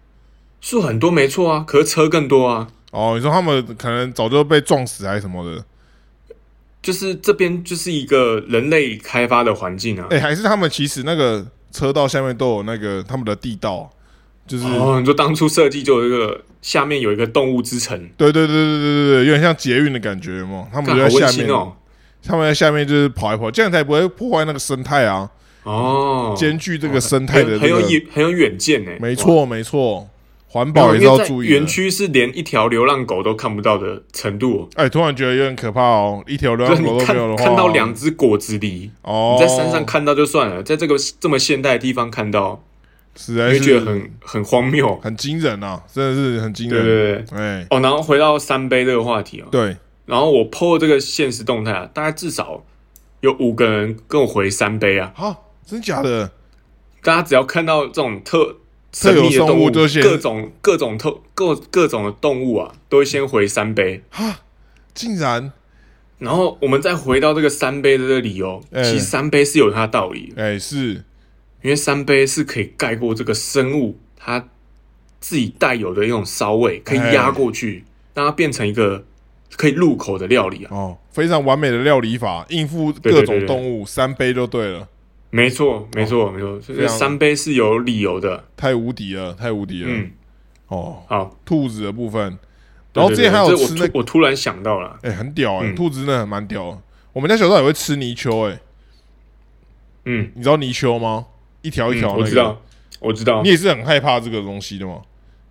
[0.60, 2.68] 树很多没错啊，可是车更多啊。
[2.92, 5.66] 哦，你说他们可能早就被撞死还是什么的？
[6.82, 10.08] 就是这边就是一个人类开发的环境啊。
[10.12, 13.92] 哎、还是他们其实那个车道下面都有那个他们的地道，
[14.58, 20.68] 就是、哦，你说当初设计就有一个下面有一个动物之城，对对对对对对对，有点像捷运的感觉嘛。
[20.74, 21.74] 他们在下面，哦。
[22.24, 25.28] 他们在下面就是跑一跑，这样才不会破坏那个生态啊，
[25.64, 27.78] 哦，兼具这个生态的、很很有
[28.14, 28.92] 很有远见呢。
[29.00, 30.08] 没错没错，
[30.50, 31.54] 环，保也要注意的。
[31.54, 31.66] 园。
[31.66, 42.62] 区是连一条流浪狗都看不到的程度哦，哎、突然觉得有点可怕哦，一条流浪狗都没有的话，看看到两只果子狸，哦，你在山上看到就算了，在这个这么现代的地方看到，
[43.16, 44.96] 实在是你会觉得很很荒谬。
[45.02, 46.84] 很惊人啊，真的是很惊人。
[46.84, 52.64] 对对，哎，哦，然后回到三杯这个话题啊，对，然后我 PO 这个现实动态啊，大概至少
[53.22, 56.32] 有五个人跟我回三杯啊，啊，真假的？
[57.04, 58.58] 大家只要看到这种特
[58.92, 64.04] 特秘的动物，物各种各种特各各种的动物啊，都会先回三杯。
[64.12, 64.42] 哈，
[64.94, 65.52] 竟然，
[66.20, 68.84] 然后我们再回到这个三杯的这个理由，哎。
[68.84, 71.04] 其实三杯是有它的道理的，哎，是，
[71.62, 74.48] 因为三杯是可以盖过这个生物它
[75.20, 79.04] 自己带有的一种骚味，可以哎压过去，让它变成一个
[79.56, 80.70] 可以入口的料理啊。
[80.72, 84.88] 哦，非常完美的料理法，应付各种动物，三杯就对了，
[85.30, 88.44] 没错，没错，没错，所以三杯是有理由的。
[88.58, 89.90] 太无敌了，太无敌了。
[89.92, 90.12] 嗯，
[90.68, 92.40] 哦，好，兔子的部分，
[92.94, 96.82] 然后之前还有我突我突然想到了，哎，很屌哎，嗯兔子真的蛮屌的。
[97.14, 98.60] 我们家小时候也会吃泥鳅，哎，
[100.06, 101.28] 嗯，你知道泥鳅吗？
[101.62, 102.62] 一条一条那个，嗯我知道，
[103.00, 105.02] 我知道你，也是很害怕这个东西的吗？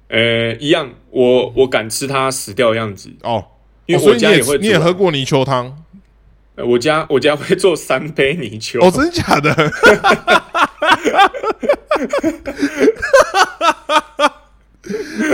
[0.09, 3.45] 呃，一样，我我敢吃它死掉的样子，哦，
[3.87, 5.85] 因为我家也会你也喝过泥鳅汤
[6.57, 8.91] 呃我家我家会做三杯泥鳅，哦？
[8.91, 9.55] 真的假的？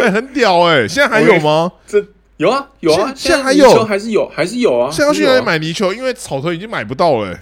[0.02, 0.86] 哎，很屌哎！
[0.86, 1.72] 现在还有吗？
[1.86, 2.04] 这
[2.36, 5.44] 有啊有啊，现现在还有还是有还是有啊，现在要去？
[5.44, 5.94] 买泥鳅？
[5.94, 7.40] 因为草屯已经买不到了欸。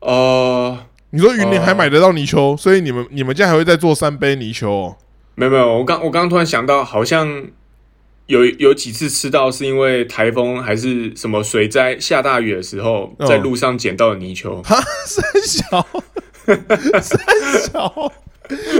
[0.00, 0.78] 呃，
[1.10, 4.96] 你说云林哦还买得到泥鳅，所以你们你们家还会再做三杯泥鳅哦？
[5.34, 7.46] 没有没有，我刚我刚刚突然想到，好像
[8.26, 14.62] 有有几次吃到是因为台风还是什么水灾下大雨的时候，嗯在路上捡到的泥鳅。
[14.62, 15.86] 哈，三小，
[17.00, 17.18] 三
[17.64, 18.12] 小。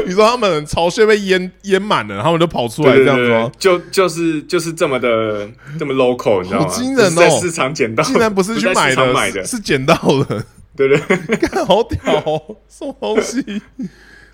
[0.05, 3.51] 你说他们巢穴被淹淹满了，他们就跑出来这样子吗？
[3.57, 6.67] 就就是就是这么的这么 local，你知道吗？
[6.67, 8.93] 好惊人哦在市场捡到，竟然不是去买
[9.31, 9.95] 的，是捡到
[10.29, 10.45] 的，
[10.77, 10.99] 对对。
[11.37, 12.57] 看好屌哦！
[12.69, 13.63] 什么东西？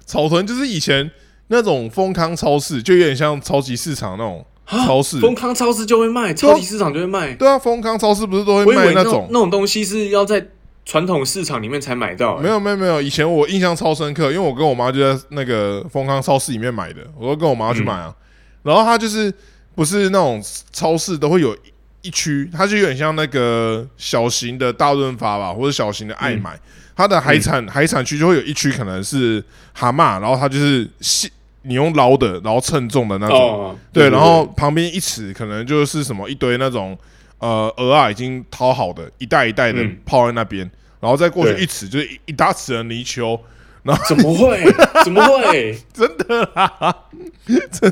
[0.05, 1.11] 草屯就是以前
[1.49, 5.19] 那种丰康超市，就有点像超级市场那种超市。
[5.21, 7.35] 丰康超市就会卖，超级市场就会卖。
[7.35, 9.27] 对啊，丰康超市不是都会卖那种？
[9.31, 10.47] 那种东西是要在
[10.85, 18.15] 传统市场里面才买到、没有没有没有，以前我印象超深刻，因为我跟我妈就在那个丰康超市里面买的，我都跟我妈去买啊。
[18.63, 19.33] 然后她就是
[19.75, 20.41] 不是那种
[20.73, 21.57] 超市都会有
[22.07, 26.57] 一一区，它就有点像那个小型的大润发吧，或者小型的爱买，
[26.95, 29.43] 它的海产、海产区就会有一区可能是
[29.73, 31.29] 蛤蟆，然后它就是细
[31.63, 33.39] 你用捞的，然后称重的那种。
[33.39, 36.97] 哦，对，然后旁边一尺可能就是什么一堆那种
[37.39, 39.99] 呃鹅啊已经掏好的，一袋一袋的嗯。
[40.07, 43.41] 泡在那边，然后再过去一尺就是一一大尺的泥鳅，
[44.09, 44.61] 怎么会？
[45.05, 45.79] 怎么会？
[45.93, 46.95] 真的啦，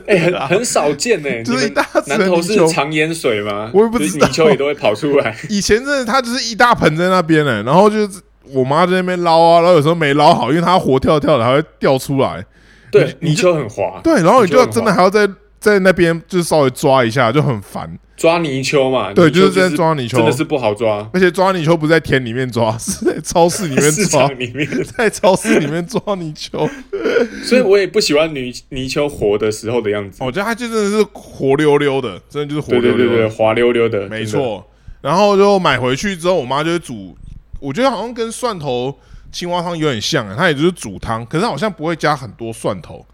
[0.06, 1.72] 哎、很很少见呢、就是
[2.06, 3.70] 南头是常淹水吗？
[3.74, 5.36] 我也不知道泥鳅也都会跑出来。
[5.48, 8.20] 以前真的它就是一大盆在那边呢，然后就是
[8.52, 12.44] 我妈在那边捞啊，然后有时候没捞好，因为它活跳跳的，还会掉出来。
[12.90, 15.28] 对，泥鳅很滑，对，然后你就真的还要在
[15.64, 17.98] 在那边就是稍微抓一下，就很烦。
[18.18, 26.68] 抓泥鳅嘛，对，就是在抓泥鳅真的，是不好抓，而且抓泥鳅不是在田里面抓， 是在超市里面市抓场，里面， 在超市里面抓泥鳅。
[27.42, 30.22] 所以我也不喜欢泥泥鳅活的时候的样子。
[30.22, 34.22] 我觉得它就真的是活溜溜的，真的就是活溜溜的，滑溜溜的，没。
[34.22, 34.62] 错。
[35.00, 37.16] 然后就买回去之后，我妈就会煮，
[37.58, 38.94] 我觉得好像跟蒜头
[39.32, 43.04] 青蛙汤有点像，它也就是煮汤，可是好像不会加很多蒜头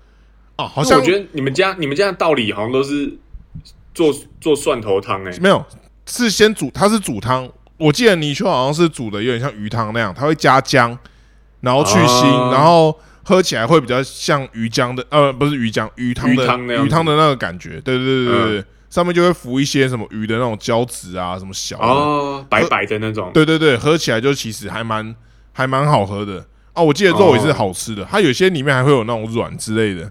[0.63, 3.13] 啊，好像我觉得你们家你们家的道理好像都是
[3.95, 5.65] 做做蒜头汤哎、没有，
[6.07, 7.49] 是先煮，它是煮汤。
[7.77, 10.97] 我记得泥鳅好像是煮的有点像鱼汤那样，它会加姜，
[11.61, 17.81] 然后去腥，哦然后喝起来会比较像鱼浆的，呃，不是鱼浆，鱼汤的鱼汤的那个感觉。
[17.81, 21.79] 对对对对对，嗯上面就会浮一些什么鱼的那种胶质啊，什么小。
[21.79, 23.31] 哦，白白的那种。
[23.33, 25.15] 对对对，喝起来就其实还蛮
[25.53, 26.83] 还蛮好喝的啊。
[26.83, 30.11] 我记得肉也是好吃的，它有些里面还会有那种软之类的。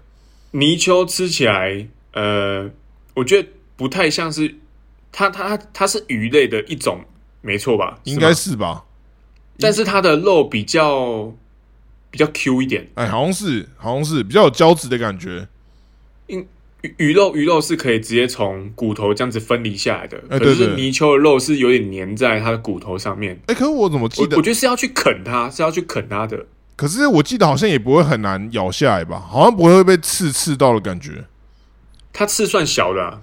[0.52, 2.70] 泥鳅吃起来，呃，
[3.14, 4.56] 我觉得不太像是
[5.12, 7.04] 它它它是鱼类的一种，
[7.40, 7.98] 没错吧？
[8.04, 8.84] 应该，是吧？
[9.58, 11.32] 但是它的肉比较
[12.10, 12.90] 比较 Q 一点。
[12.94, 15.46] 哎，好像是，好像是比较有胶质的感觉。
[16.26, 16.46] 因
[16.82, 23.38] 鱼鱼肉鱼肉是可以直接从骨头这样子分离下来的，可是泥鳅的肉是有点粘在它的骨头上面。
[23.46, 24.42] 哎，可是我怎么记得我我？
[24.42, 26.46] 觉得是要去啃它，是要去啃它的。
[26.80, 29.22] 可是我记得好像也不会很难咬下来吧？
[29.28, 31.26] 好像不会被刺刺到的感觉。
[32.10, 33.20] 它刺算小的、啊，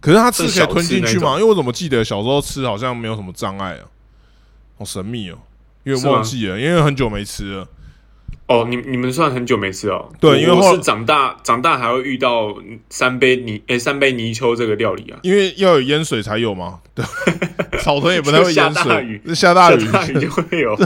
[0.00, 1.32] 可是它刺可以吞进去吗？
[1.32, 3.84] 因为我怎么记得小时候吃好像没有什么障碍啊，
[4.78, 5.36] 好神秘哦，
[5.82, 7.68] 有是吗点忘记了，因为很久没吃了。
[8.46, 10.10] 哦，你你们算很久没吃哦。
[10.18, 12.56] 对因为我我是长大长大还会遇到
[12.88, 17.04] 三杯泥诶、三杯泥鳅这个料理啊，因为要有淹水才有嘛，对，
[17.84, 20.74] 草屯也不太会淹下大水雨，下大雨，下大雨就会有。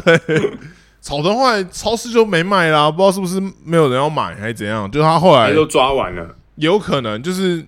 [1.00, 6.36] 草屯后来超市就没卖啦，不知道是不是没有人要买还是怎样，就他后来都抓完了。
[6.56, 7.64] 有可能就是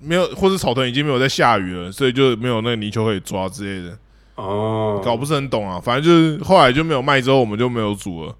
[0.00, 3.98] 没有，或者草屯已经没有在下雨了，所以就没有那个泥鳅可以抓之类的，
[4.36, 5.80] 哦，搞不是很懂啊。
[5.80, 8.36] 反正就是后来就没有卖，之后我们就没有煮了。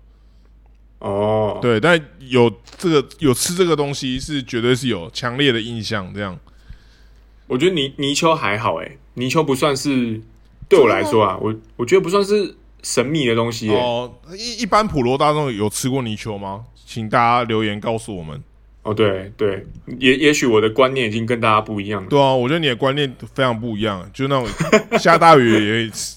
[1.01, 6.39] 哦，对，但有这个有吃这个东西是绝对是有强烈的印象，这样
[7.49, 10.21] 我觉得泥泥鳅还好诶、泥鳅不算是
[10.69, 12.57] 对我来说啊，我我觉得不算是
[12.87, 13.75] 神秘的东西、欸。
[13.75, 14.15] 哦。
[14.39, 16.67] 一一般普罗大众有吃过泥鳅吗？
[16.87, 18.41] 请大家留言告诉我们。
[18.83, 19.67] 哦，对对，
[19.99, 22.09] 也也许我的观念已经跟大家不一样了。
[22.09, 24.47] 对啊，我觉得你的观念非常不一样，就那种
[25.01, 26.17] 下大雨也可以吃，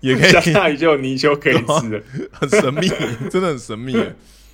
[0.00, 2.02] 也可 下大雨就有泥鳅可以吃了。
[2.32, 2.88] 很神秘，
[3.30, 4.02] 真的很神秘，对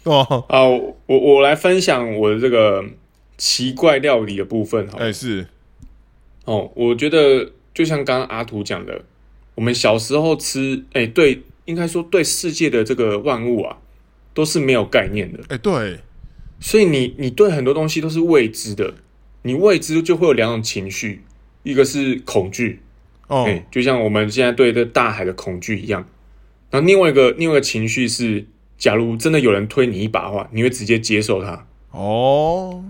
[0.04, 0.44] 吧？
[0.48, 2.84] 啊，我我我来分享我的这个
[3.38, 5.46] 奇怪料理的部分好了哎，是
[6.44, 9.00] 哦，我觉得就像刚刚阿图讲的，
[9.54, 13.78] 我们小时候吃，哎，对，应该说对世界的这个万物啊，
[14.32, 16.00] 都是没有概念的，哎，对，
[16.60, 18.94] 所以你你对很多东西都是未知的，
[19.42, 21.22] 你未知就会有两种情绪，
[21.62, 22.80] 一个是恐惧，
[23.28, 23.44] 哦。
[23.46, 26.06] 哎、，就像我们现在对这大海的恐惧一样，
[26.70, 28.44] 然后另外一个另外一个情绪是，
[28.76, 31.66] 假如真的有人推你一把的话，你会直接接受它。
[31.92, 32.84] 哦，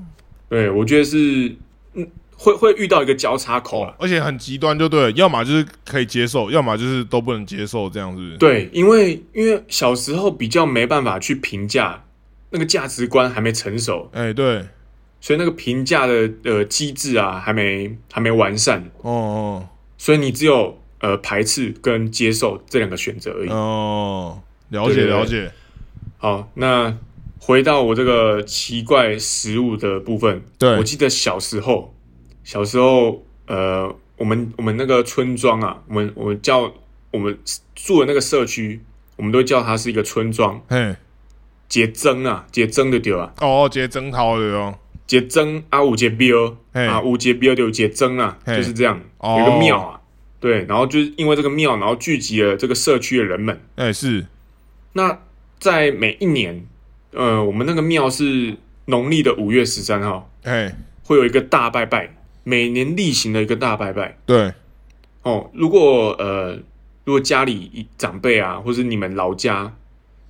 [0.48, 1.54] 对我觉得是，
[1.92, 3.94] 嗯，会会遇到一个交叉口啊。
[3.98, 8.36] 而且很极端，就对了，要么就是可以接受，要么就是都不能接受，这样是不是？
[8.36, 12.04] 对，因为因为小时候比较没办法去评价，
[12.50, 14.64] 那个价值观还没成熟，哎，对，
[15.20, 19.68] 所以那个评价的呃机制啊还没还没完善，哦哦。
[19.96, 23.48] 所以你只有呃排斥跟接受这两个选择而已。
[23.48, 25.50] 哦，了解了解，
[26.18, 26.94] 好，那
[27.38, 30.76] 回到我这个奇怪食物的部分，对。
[30.76, 31.93] 我记得小时候，
[32.44, 36.72] 小时候呃，我们我们那个村庄啊，我们我们叫
[37.10, 37.36] 我们
[37.74, 38.80] 住的那个社区，
[39.16, 40.62] 我们都叫它是一个村庄。
[40.68, 40.94] 嘿，
[41.68, 46.86] 结蒸啊，结蒸就对啊，哦，直接征讨的哦，结蒸啊，五结标嘿。
[46.86, 49.36] 啊，五结标就有结蒸啊，就是这样，哦。
[49.40, 50.00] 有一个庙啊，
[50.38, 53.60] 对，然后就是因为这个庙，然后聚集了这个社区的人们。
[53.76, 54.26] 哎，是，
[54.92, 55.18] 那
[55.58, 56.66] 在每一年，
[57.12, 62.14] 呃，我们那个庙是农历的五月十三号，哎，会有一个大拜拜，
[62.44, 64.16] 每年例行的一个大拜拜。
[64.24, 64.52] 对，
[65.22, 66.54] 哦，如果呃，
[67.04, 69.74] 如果家里长辈啊，或者你们老家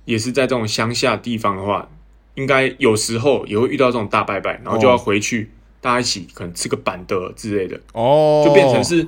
[0.05, 1.87] 也是在这种乡下地方的话，
[2.33, 9.07] 应该有时候也会遇到这种大拜拜，然后就要哦回去、大家一起可能吃个板德之类的，哦，就变成是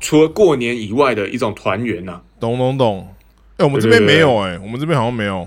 [0.00, 3.14] 除了过年以外的一种团圆呐、懂懂懂。
[3.56, 5.46] 哎，我们这边没有，哎，我们这边好像没有。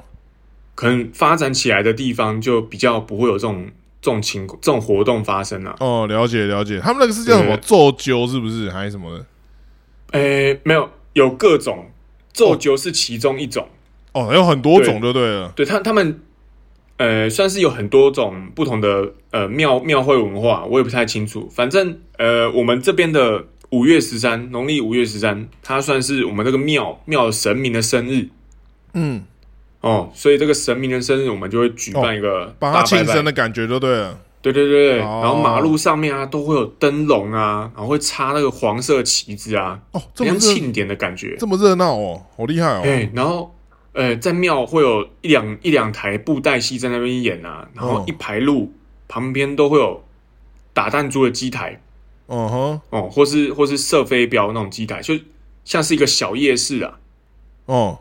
[0.75, 3.67] 可能发展起来的地方就比较不会有这种
[4.07, 5.75] 这种情这种活动发生啊。
[5.81, 9.25] 哦，了解了解，他们那个是叫什么对奏灸是不是还是什么的？
[10.13, 11.91] 诶，没有，有各种
[12.31, 13.67] 做灸是其中一种。
[14.13, 15.51] 哦，有很多种就对了。
[15.57, 16.21] 对他他们，
[16.95, 21.49] 呃，算是有很多种不同的呃庙庙会文化，我也不太清楚。
[21.51, 28.29] 反正呃，我们这边的五月十三，农历五月十三，它算是我们这个庙庙神明的生日
[28.93, 29.25] 嗯，
[29.87, 34.19] 哦，所以这个神明的生日，我们就会举办一个帮他庆大拜拜生的感觉就对了。
[34.39, 41.35] 对对对对，哦然后马路上面啊都会有灯笼啊，然后会插那个黄色旗子啊，哦，这很么热，像庆典的感觉。
[41.37, 42.81] 这么热闹哦，好厉害哦。
[42.85, 43.53] 哎，然后
[43.93, 48.71] 呃，在庙会有一两一两台布袋戏在那边演啊，然后哦一排路
[49.07, 50.03] 旁边都会有
[50.71, 51.81] 打弹珠的机台
[52.27, 55.15] 哦哼，哦，或是或是射飞镖那种机台，就
[55.65, 56.99] 像是一个小夜市啊。
[57.65, 57.99] 哦，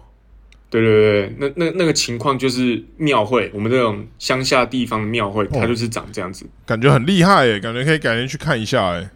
[0.69, 6.47] 对对对，那那那个情况就是庙会，我们这种乡下地方的庙会，它就是长这样子。
[6.65, 9.11] 感觉很厉害耶，感觉可以改天去看一下哎。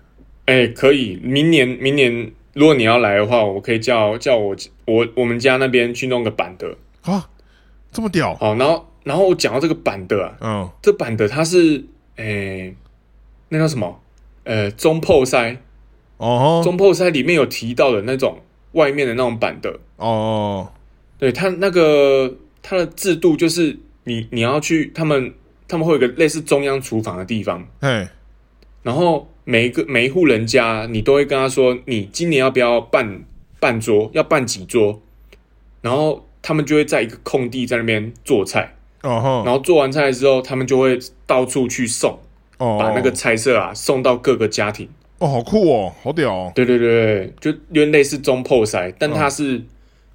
[0.46, 6.76] 哎，可以，明年明年如果你要来的话，我可以叫叫我我我们家那边去弄个板的。
[7.02, 7.28] 啊，
[7.92, 8.34] 这么屌。
[8.34, 11.84] 好，然后然后我讲到这个板的啊，嗯，这板的它是
[12.16, 12.74] 诶，
[13.48, 14.00] 那叫什么？
[14.44, 15.58] 呃，中破塞，
[16.16, 18.40] 哦中破塞里面有提到的那种
[18.72, 20.72] 外面的那种板的，哦，
[21.20, 25.32] 对他那个他的制度就是你你要去他们
[25.68, 28.08] 他们会有一个类似中央厨房的地方，嘿，
[28.82, 33.22] 然后每一个每一户人家你都会跟他说，你今年要不要办
[33.60, 35.00] 办桌，要办几桌，
[35.82, 42.18] 然后他们就会在一个空地在那边做菜，哦，然后做完菜之后，他们就会到处去送。
[42.58, 44.86] 哦，把那个菜色啊送到各个家庭。
[45.16, 46.52] 哦，好酷哦，好屌哦。
[46.54, 47.56] 对对对，就有
[47.86, 49.62] 点类似中破塞，但它是、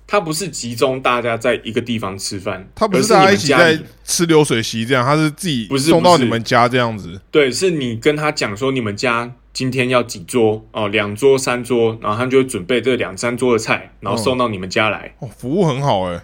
[0.07, 7.19] 它不是集中大家在一个地方吃饭，他不是大家一起在你们家吃流水席这样，他是自己不是送到你们家这样子。
[7.31, 15.15] 对，是你跟他讲说你们家今天要几桌哦，两桌三桌，然后他就会准备这两三桌的菜，然后送到你们家来。
[15.19, 16.23] 哦，服务很好哎。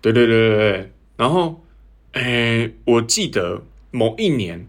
[0.00, 1.62] 对对对对对，然后
[2.12, 4.66] 诶，我记得某一年。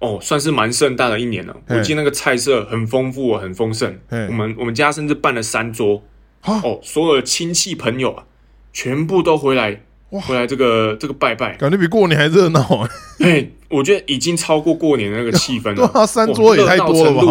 [0.00, 1.56] 哦，算是蛮盛大的一年了。
[1.66, 3.98] 我记得那个菜色很丰富，很丰盛。
[4.10, 6.13] 嘿我们我们家甚至办了三桌，啊，
[6.44, 8.24] 哦，所有的亲戚朋友啊，
[8.72, 9.80] 全部都回来，
[10.10, 11.56] 哇回来这个这个拜拜。
[11.56, 12.90] 感觉比过年还热闹哎。
[13.20, 15.90] 哎，我觉得已经超过过年的那个气氛对了。
[15.94, 17.22] 啊，三桌也太多了吧？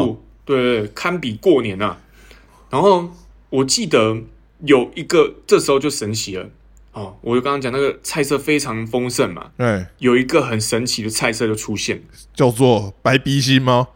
[0.46, 2.00] 对对对，堪比过年啊。
[2.70, 3.10] 然后
[3.50, 4.18] 我记得
[4.66, 6.50] 有一个，这时候就神奇了
[6.94, 7.16] 哦。
[7.22, 12.02] 我就刚刚讲那个菜色非常丰盛嘛，哎，有一个很神奇的菜色就出现。
[12.34, 13.90] 叫做白鼻心吗？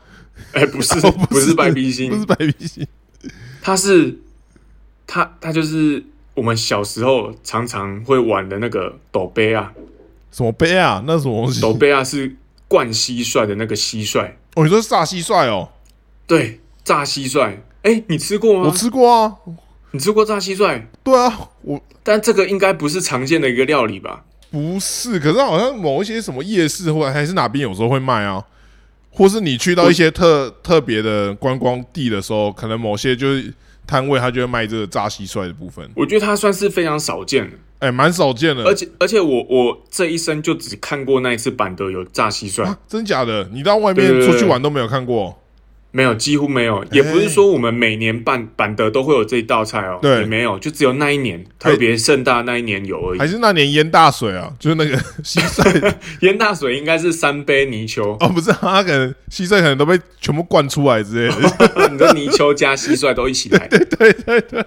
[0.51, 2.87] 哎，不是哦不是白鼻心不，是白鼻心。
[3.63, 4.19] 它是
[5.07, 6.03] 它它就是
[6.35, 9.73] 我们小时候常常会玩的那个斗杯啊。
[10.31, 11.01] 什么杯啊？
[11.07, 11.61] 那是什么东西？
[11.61, 12.35] 斗杯啊是
[12.67, 15.69] 灌蟋蟀的那个蟋蟀，哦，你说是炸蟋蟀哦？
[16.27, 17.55] 对，炸蟋蟀。
[17.81, 18.71] 哎，你吃过吗我？
[18.75, 19.35] 吃过啊。
[19.91, 20.83] 你吃过炸蟋蟀？
[21.01, 24.25] 对啊，我但这个应该不是常见的一个料理吧？
[24.51, 28.43] 不是，可是好像某一些什么夜市或者还是哪边有时候会卖啊，
[29.09, 33.53] 或是你去到一些特特别的观光地的时候，可能某些就是
[33.87, 38.63] 摊位他就会卖这个炸蟋蟀的部分，我觉得它算是非常少见的，哎、蛮少见的。
[38.65, 43.49] 而且而且我我这一生就只看过那一次板德有炸蟋蟀，啊，真假的？
[43.53, 45.41] 你到外面对对对出去玩都没有看过？
[45.91, 46.83] 没有，几乎没有。
[46.91, 53.25] 也不是说我们每年办板德都会有这一道菜哦，对也没有，就只有那一年特别盛大那一年有而已还。
[53.27, 54.53] 是那年淹大水啊？
[54.59, 61.89] 就是那个蟋蟀淹大水应该是三杯泥鳅，哦，不是、啊，他可能蟋蟀可能都被全部灌出来之类的。
[61.89, 63.65] 你的泥鳅加蟋蟀都一起来。
[63.69, 64.65] 对对对对，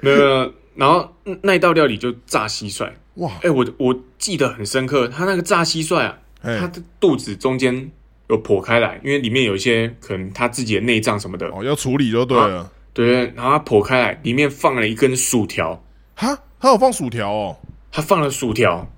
[0.00, 0.52] 没有没有。
[0.76, 7.90] 然后嗯那一道料理就炸蟋蟀，哇，哎、我我记得很深刻，他那个炸蟋蟀啊，它哎，的肚子中间
[8.30, 12.72] 有剖开来，因为里面有一些可能他自己的内脏什么的，哦，要处理就对了。
[12.92, 15.80] 对，然后它剖开来，里面放了一根薯条，
[16.14, 17.56] 哈，他有放薯条哦，
[17.92, 18.90] 他放了薯条，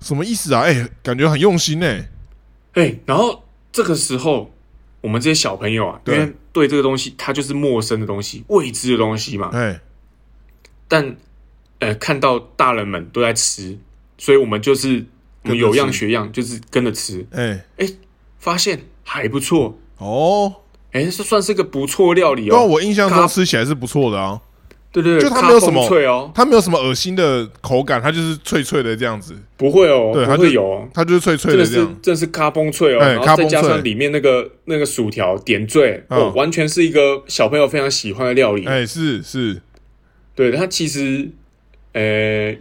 [0.00, 0.60] 什么意思啊？
[0.62, 2.08] 哎、感觉很用心哎。
[2.74, 4.52] 哎、然后这个时候
[5.00, 9.80] 我们这些小朋友啊，因对为对这个东西它就是陌生的东西、未知的东西嘛，哎，
[10.86, 11.16] 但
[11.78, 13.76] 呃看到大人们都在吃，
[14.18, 15.04] 所以我们就是
[15.42, 17.58] 我们有样吃学样，就是跟着吃，哎，
[18.38, 20.54] 发现还不错，哦，
[20.92, 22.64] 哎、这算是个不错料理哦。
[22.64, 24.40] 我印象中吃起来是不错的啊，
[24.90, 30.88] 对对对，就它没有什么脆哦，它没有什么恶心的口感，它就是脆脆的这样子，不会哦，对它会有哦。
[30.94, 31.98] 它就是脆脆真的这样。
[32.02, 36.18] 真的是咖崩脆哦，哎然后再加上里面那个那个薯条点缀，嗯。
[36.18, 38.64] 哦，完全是一个小朋友非常喜欢的料理。
[38.64, 39.60] 哎，是是，
[40.34, 41.30] 对它其实，
[41.92, 42.56] 呃，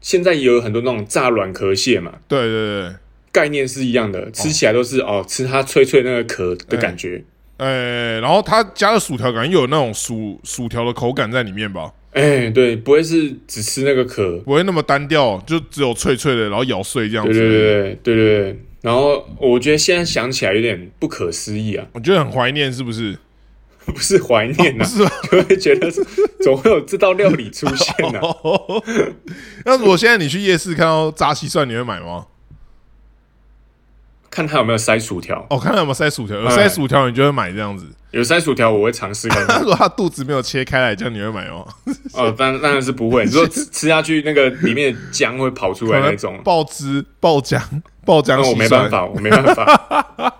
[0.00, 2.92] 现在也有很多那种炸软壳蟹嘛，对对对，
[3.32, 7.22] 概念是一样的，吃起来都是哦，吃它脆脆那个壳的感觉。
[7.56, 11.92] 哎，然后它加了薯条，感觉有那种薯薯条的口感在里面吧？
[12.12, 17.32] 哎，对，不会是只吃那个壳，不会那么单调，就只有脆脆的，然后咬碎这样子。
[17.32, 18.60] 对对对对对对。
[18.80, 23.16] 然后我觉得现在想起来有点不可思议啊，我觉得很怀念，是不是？
[23.86, 25.10] 不是怀念呐，是吧？
[25.30, 25.90] 就会觉得
[26.42, 28.20] 总会有这道料理出现呢。
[29.64, 32.26] 那如果现在你去夜市看到炸蟋蟀，你会买吗？
[34.30, 35.44] 看他有没有塞薯条。
[35.50, 37.86] 哦，看他有没有塞薯条，有塞薯条你就会买这样子。
[38.12, 39.58] 有塞薯条我会尝试看看。
[39.62, 41.64] 如果他肚子没有切开来，这样你会买吗？
[42.14, 43.24] 哦，当当然是不会。
[43.24, 47.60] 你说吃 吃下去那个里面的浆会跑出来那种爆汁、爆浆、
[48.04, 50.36] 爆浆，我没办法，我没办法。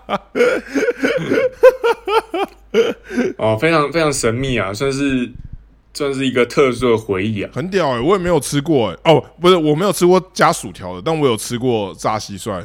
[3.37, 5.29] 哦，非常非常神秘啊，算是
[5.93, 7.99] 算是一个特殊的回忆啊，很屌哎！
[7.99, 12.61] 我也没有吃过哎，哦，不是，我没有吃过加薯条的，但我有吃过炸蟋蟀，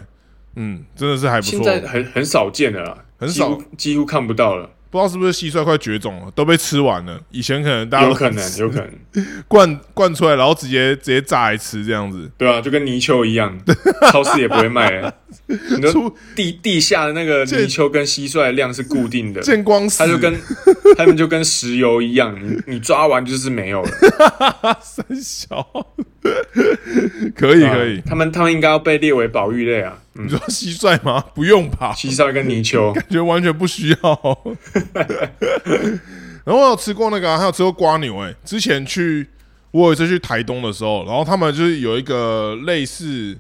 [0.57, 4.70] 嗯，真的是还不错，现在很很少见了，很少，几乎看不到了。
[4.88, 7.20] 不知道是不是蟋蟀快绝种了，都被吃完了。
[7.30, 12.30] 以前可能大家有可能 有可能灌灌出来，然后直接直接炸来吃这样子。
[12.38, 13.59] 对啊，就跟泥鳅一样，
[14.11, 15.12] 超市也不会卖。
[15.46, 20.34] 你说地地下的那个泥鳅跟蟋蟀的量是固定的，见光死，它就跟
[20.96, 23.90] 它们就跟石油一样，你你抓完就是没有了。
[24.80, 25.66] 三小。
[27.35, 29.99] 可以可以，他们他们应该要被列为保育类啊。
[30.14, 31.22] 你说蟋蟀吗？
[31.35, 33.97] 不用吧，蟋蟀跟泥鳅 感觉完全不需要。
[36.45, 38.18] 然后我有吃过那个，还有吃过瓜牛。
[38.20, 39.27] 哎，之前去
[39.72, 43.37] 我有一次去台东的时候，然后他们就是有一个类似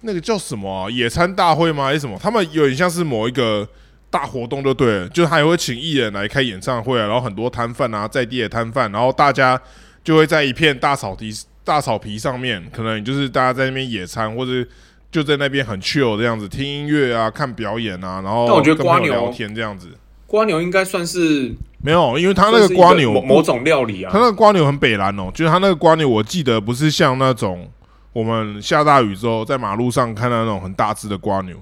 [0.00, 1.84] 那个叫什么野餐大会吗？
[1.84, 2.18] 还是什么？
[2.20, 3.68] 他们有点像是某一个
[4.10, 9.60] 大活动，就对了，就还会请艺人来开演唱会啊，然后很多摊贩啊，在地的摊贩，然后大家
[10.02, 11.30] 就会在一片大草地。
[11.64, 14.68] 大草皮上面，可能就是大家在那边野餐，或者
[15.12, 19.88] 就在那边很 chill 这样子，听音乐啊，看表演啊，然后但我觉得瓜牛聊天这样子，
[20.26, 27.70] 瓜牛应该算是没有，因为他那个瓜牛某种料理啊，他那个瓜牛很北蓝哦，就是他那个瓜牛，我记得不是像那种
[28.12, 31.56] 我们下大雨之后在马路上看到那种很大只的瓜牛，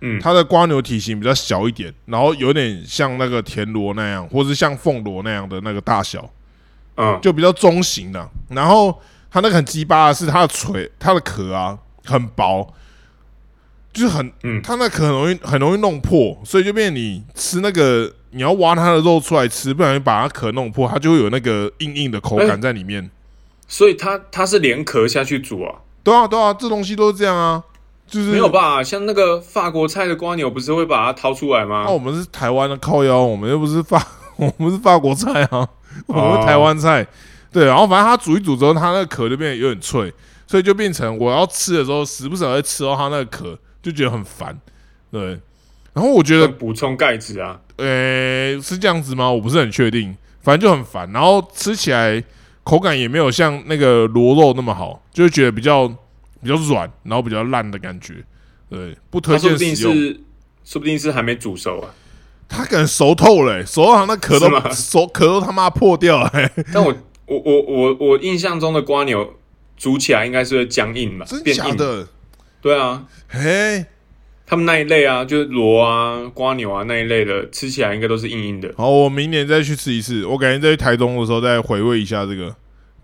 [0.00, 6.28] 嗯，它的瓜牛体型比较小一点，然后有点像那个田螺那样，或是像凤螺那样的那个大小，
[6.96, 8.98] 嗯，就比较中型的，然后。
[9.30, 12.72] 它那个很鸡巴的是它的锤，它的壳啊很薄，
[13.92, 23.10] 就是很，嗯，它那壳很容易很容易弄破，所以就变你吃那个你要挖它的肉出来吃，不小心把它壳弄破，它就会有那个硬硬的口感在里面。
[23.66, 25.74] 所以它它是连壳下去煮啊？
[26.02, 27.62] 对啊对啊，这东西都是这样啊，
[28.06, 28.82] 就是没有吧？
[28.82, 31.84] 像那个法国菜的瓜牛不是会把它掏出来吗？
[31.86, 34.02] 那我们是台湾的靠腰，我们又不是法，
[34.36, 35.68] 我们是法国菜啊，
[36.06, 37.06] 我们台湾菜。
[37.50, 40.12] 对，然后反正它煮一煮之后，它那个壳就变得有点脆，
[40.46, 44.54] 所以就变成我要吃的时候，时不时会吃到它那个壳，就觉得很烦。
[45.10, 45.30] 对，
[45.94, 49.30] 然后我觉得补充钙质啊，呃，是这样子吗？
[49.30, 51.10] 我不是很确定，反正就很烦。
[51.10, 52.22] 然后吃起来
[52.62, 55.88] 口感也没有像那个螺肉那么好，就会觉得比较
[56.42, 58.16] 比较软，然后比较烂的感觉。
[58.68, 60.14] 对，不推荐使用。
[60.64, 61.88] 说不定是还没煮熟啊，
[62.46, 66.30] 它可能熟透了，熟到那壳都熟壳都他妈破掉了。
[66.74, 66.94] 但我。
[67.28, 69.34] 我我我我印象中的瓜牛
[69.76, 71.26] 煮起来应该是会僵硬吧？
[71.28, 72.08] 真假的？
[72.60, 73.84] 对啊，嘿，
[74.46, 78.72] 他们那一类啊，就是螺啊、瓜牛啊那一类的，吃起来应该都是硬硬的。
[78.76, 80.24] 好，我明年再去吃一次。
[80.26, 82.54] 我感觉在台东的时候再回味一下这个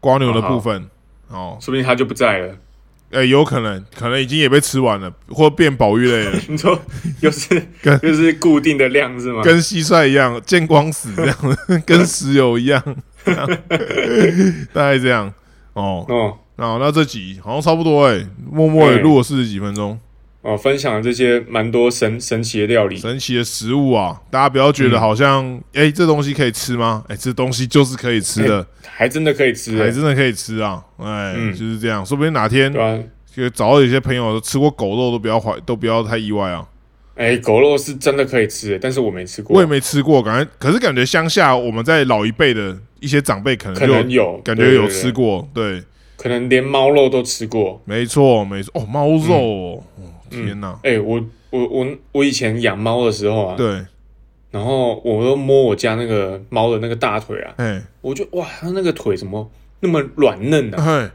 [0.01, 0.89] 瓜牛的部分。
[1.29, 2.57] 哦，说不定它就不在了。
[3.13, 6.41] 哎，有可能，可能已经也被吃完了，或变保育类了。
[6.49, 6.77] 你说
[7.21, 9.43] 又是 跟又是固定的量是吗？
[9.45, 11.37] 跟蟋蟀一样，见光死这样，
[11.87, 12.83] 跟石油一样。
[14.73, 15.33] 大概这样。
[15.73, 19.99] 哦哦，那那这集好像差不多哎，默默也录了四十几分钟。
[20.43, 24.21] 哦，分享了这些蛮多神神奇的料理、神奇的食物啊！
[24.31, 27.03] 大家不要觉得好像哎，这东西可以吃吗？
[27.09, 30.85] 哎，这东西就是可以吃的，还真的可以吃，还真的可以吃啊！
[30.99, 32.71] 哎，就是这样，说不定哪天
[33.35, 36.69] 就找到有些朋友吃过狗肉都不要怀，都不要太意外啊！
[37.17, 42.77] 哎，狗肉是真的可以吃，但是我没吃过，我也没吃过，感觉可是感觉乡下我们在老一辈的。
[43.01, 45.83] 一些长辈可能可能有感觉有吃过，对，
[46.17, 48.73] 可能连猫肉都吃过，没错没错。
[48.73, 49.85] 哦，猫肉哦，
[50.31, 50.79] 天哪！
[50.83, 53.85] 哎，我我我我以前养猫的时候啊，对，
[54.51, 59.51] 然后我都摸我家那个猫的那个大腿啊，哎，我就哇，它那个腿怎么
[59.81, 60.79] 那么软嫩呢？
[60.81, 61.11] 哎，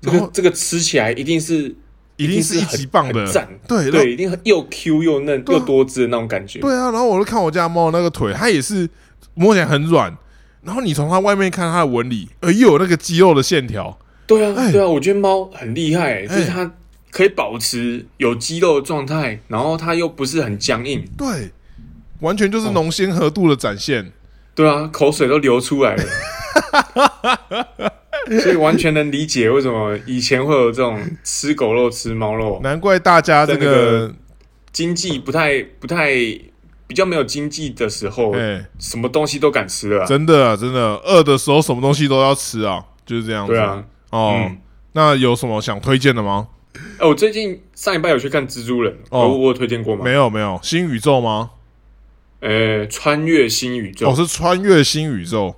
[0.00, 1.74] 这个这个吃起来一定是
[2.18, 6.58] 一定是一级棒的，赞，对对，一定又 Q 又嫩又多汁的那种感觉。
[6.58, 8.86] 对啊，然后我就看我家猫那个腿，它也是
[9.34, 10.14] 摸起来很软。
[10.62, 13.96] 然后你从它外面看它的纹理，呃，又有那个肌肉的线条，
[14.26, 14.72] 对啊，哎。
[14.72, 16.44] 对啊，我觉得猫很厉害、就是哎。
[16.46, 16.70] 它
[17.10, 21.52] 可以保持有肌肉的状态，然后它又不是很僵硬，对，
[22.20, 24.12] 完全哦就是浓鲜合度的展现。
[24.54, 26.04] 对啊，口水都流出来了，
[28.40, 34.14] 所以完全能理解为什么以前会有这种吃狗肉、吃猫肉，难怪大家这个个，
[34.72, 36.10] 经济不太、不太、
[36.86, 43.52] 比较没有经济的时候，哎、什么东西都敢吃了啊、真的啊，真的，饿的时候什么东西都要吃啊，就是这样子。
[43.52, 44.58] 对啊，哦，嗯。
[44.92, 46.48] 那有什么想推荐的吗？
[46.98, 49.28] 哎、我最近上一拜有去看蜘蛛人，哦。
[49.28, 50.04] 我我有推荐过吗？
[50.04, 51.50] 没有，没有，新宇宙吗？
[52.40, 55.56] 呃，穿越新宇宙，哦，是穿越新宇宙，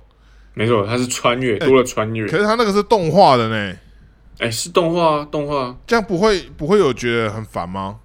[0.53, 2.27] 没错，它是穿越，多了穿越。
[2.27, 3.73] 可是它那个是动画的呢，
[4.39, 5.77] 哎、是动画啊，动画啊。
[5.87, 7.99] 这样不会不会有觉得很烦吗？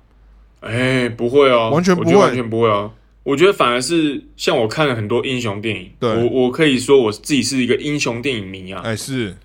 [0.61, 2.92] 哎、不会哦，完全不会我觉得完全不会哦。
[3.22, 8.80] 我觉得反而是像我看了很多英雄电影，对我我可以说我自己是一个英雄电影迷啊。
[8.84, 9.36] 哎、是，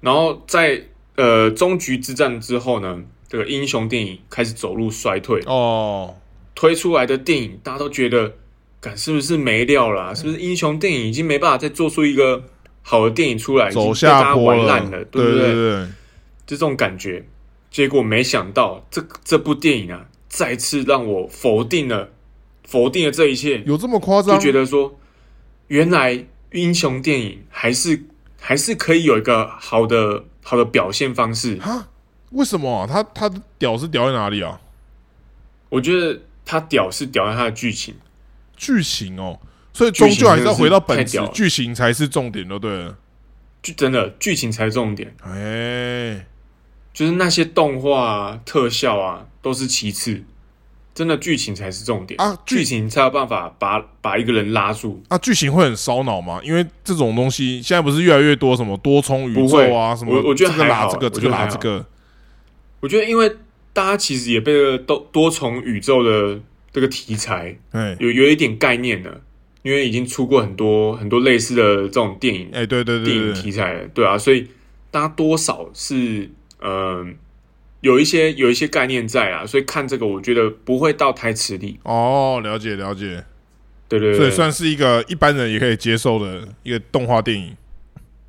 [0.00, 0.80] 然后在
[1.16, 6.14] 呃终局之战之后呢，这个英雄电影开始走入衰退，哦，
[6.54, 8.32] 推出来的电影大家都觉得，
[8.84, 12.44] 感是不是没料了啊、是不是英雄电影已经没办法再做出一个
[12.82, 15.86] 好的电影出来，走下坡玩烂了，对不对？
[16.46, 17.24] 就这种感觉。
[17.70, 22.10] 结果没想到，这这部电影啊，再次让我否定了
[22.62, 24.40] 否定了这一切，有这么夸张就张？
[24.40, 24.96] 觉得说，
[25.68, 28.04] 原来英雄电影还是
[28.38, 31.58] 还是可以有一个好的好的表现方式。
[31.62, 31.88] 啊？
[32.30, 32.86] 为什么啊？
[32.86, 34.60] 他他屌是屌在哪里啊？
[35.68, 37.94] 我觉得他屌是屌在他的剧情，
[38.56, 39.38] 剧情哦，
[39.72, 42.70] 所以终究还是要回到本质剧情才是重点，就对。
[42.76, 42.96] 了。
[43.62, 46.26] 剧真的剧情才是重点，哎、
[46.92, 50.22] 就是那些动画啊、特效啊都是其次，
[50.94, 52.20] 真的剧情才是重点。
[52.20, 55.02] 啊剧剧情才有办法把把一个人拉住。
[55.08, 56.42] 啊，剧情会很烧脑吗？
[56.44, 61.86] 因为这种东西现在不是越来越多什么多重宇宙啊，什么我我觉得拉这个，我这个拉这个，
[62.80, 63.34] 我觉得，因为
[63.72, 66.38] 大家其实也被这个多多重宇宙的
[66.74, 69.22] 这个题材哎有有一点概念了，
[69.62, 73.32] 因为已经出过很多很多类似的这种电影哎，对对电影对。
[73.32, 74.48] 对，题材了，对啊，所以
[74.90, 76.28] 大家多少是
[76.60, 77.06] 呃
[77.80, 83.24] 有一些有一些概念在啊，所以看这个我觉得不会到太吃力，哦，了解了解，
[83.88, 87.56] 对对对，所以算是一个一般人也可以接受的一个动画电影。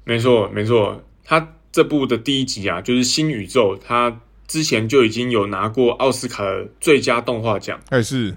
[0.04, 7.80] 没错没错，它这部的第一集啊，就是新宇宙，他之前就已经有拿过奥斯卡的最佳动画奖。
[7.90, 8.36] 还是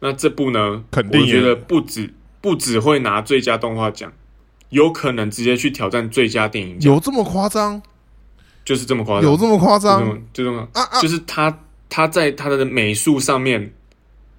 [0.00, 4.12] 那这部呢，肯定我觉得不止不只会拿最佳动画奖，
[4.70, 7.82] 有可能直接去挑战最佳电影奖，有这么夸张？
[8.64, 10.06] 就是这么夸张，有这么夸张？
[10.32, 11.00] 就这么，啊啊！
[11.00, 11.58] 就是他
[11.88, 13.72] 他在他的美术上面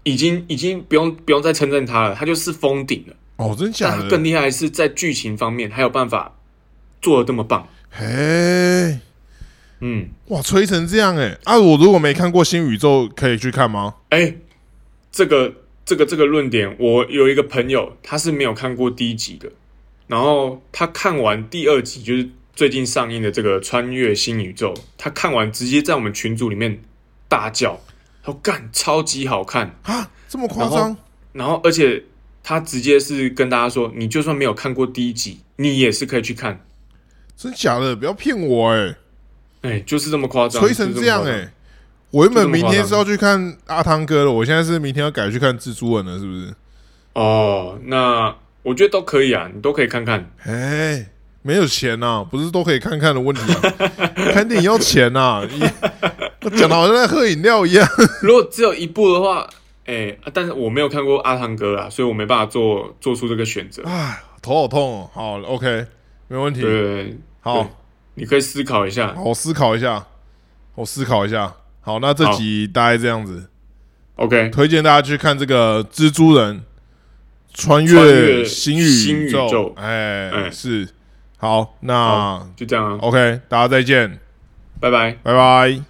[0.04, 3.16] 已经已经不用不用再称赞他了，他就是封顶了。
[3.38, 3.94] 哦，真假的？
[3.94, 6.36] 但他更厉害的是在剧情方面还有办法
[7.02, 9.00] 做的这么棒，嘿，
[9.82, 11.38] 嗯，哇，吹成这样哎！
[11.46, 13.96] 啊，我如果没看过新宇宙，可以去看吗？
[14.10, 14.36] 哎、
[15.12, 15.54] 这个
[15.86, 19.50] 这个这个论点，我有一个朋友，他是没有看过第一集的，
[20.08, 26.82] 然后他看完第二集，就是最近上映的这个《穿越新宇宙》，他看完直接在我们群组里面
[27.30, 27.80] 大叫，
[28.22, 30.98] 他说干超级好看，啊，这么夸张？
[31.32, 32.04] 然后而且
[32.44, 36.66] 他直接是跟大家说，你就算没有看过第一集，你也是可以去看，
[37.38, 37.96] 真假的？
[37.96, 38.96] 不要骗我哎！
[39.62, 41.52] 哎、就是这么夸张，吹成这样哎！
[42.12, 46.54] 我原本明天是要去看阿汤哥了，我现在是明天要改去看蜘蛛人了，是不是？
[47.14, 50.32] 哦，那我觉得都可以啊，你都可以看看。
[50.44, 51.08] 哎，
[51.42, 53.62] 没有钱呐、不是都可以看看的问题啊。
[54.34, 55.60] 看电影要钱呐、你
[56.58, 57.88] 讲的好像在喝饮料一样。
[58.22, 59.48] 如果只有一部的话，
[59.86, 63.84] 哎、啊但是我没有看过阿汤哥啊，所以我没办法做做出这个选择。
[63.84, 65.10] 哎，头好痛哦。
[65.14, 65.86] 好，OK，
[66.28, 66.62] 没问题。
[66.62, 67.70] 对，好，
[68.20, 69.16] 你可以思考一下。
[69.18, 70.06] 我思考一下，
[70.76, 71.54] 我思考一下。
[71.82, 73.50] 好，那这集大概这样子
[74.16, 76.62] ，OK，推荐大家去看这个蜘蛛人
[77.54, 79.74] 穿穿越越新新宇宇宙宙。
[79.78, 80.88] 哎，嗯是。
[81.38, 84.20] 好，那好就这样啊，OK，大家再见，
[84.82, 85.18] 拜拜。
[85.24, 85.89] 拜拜。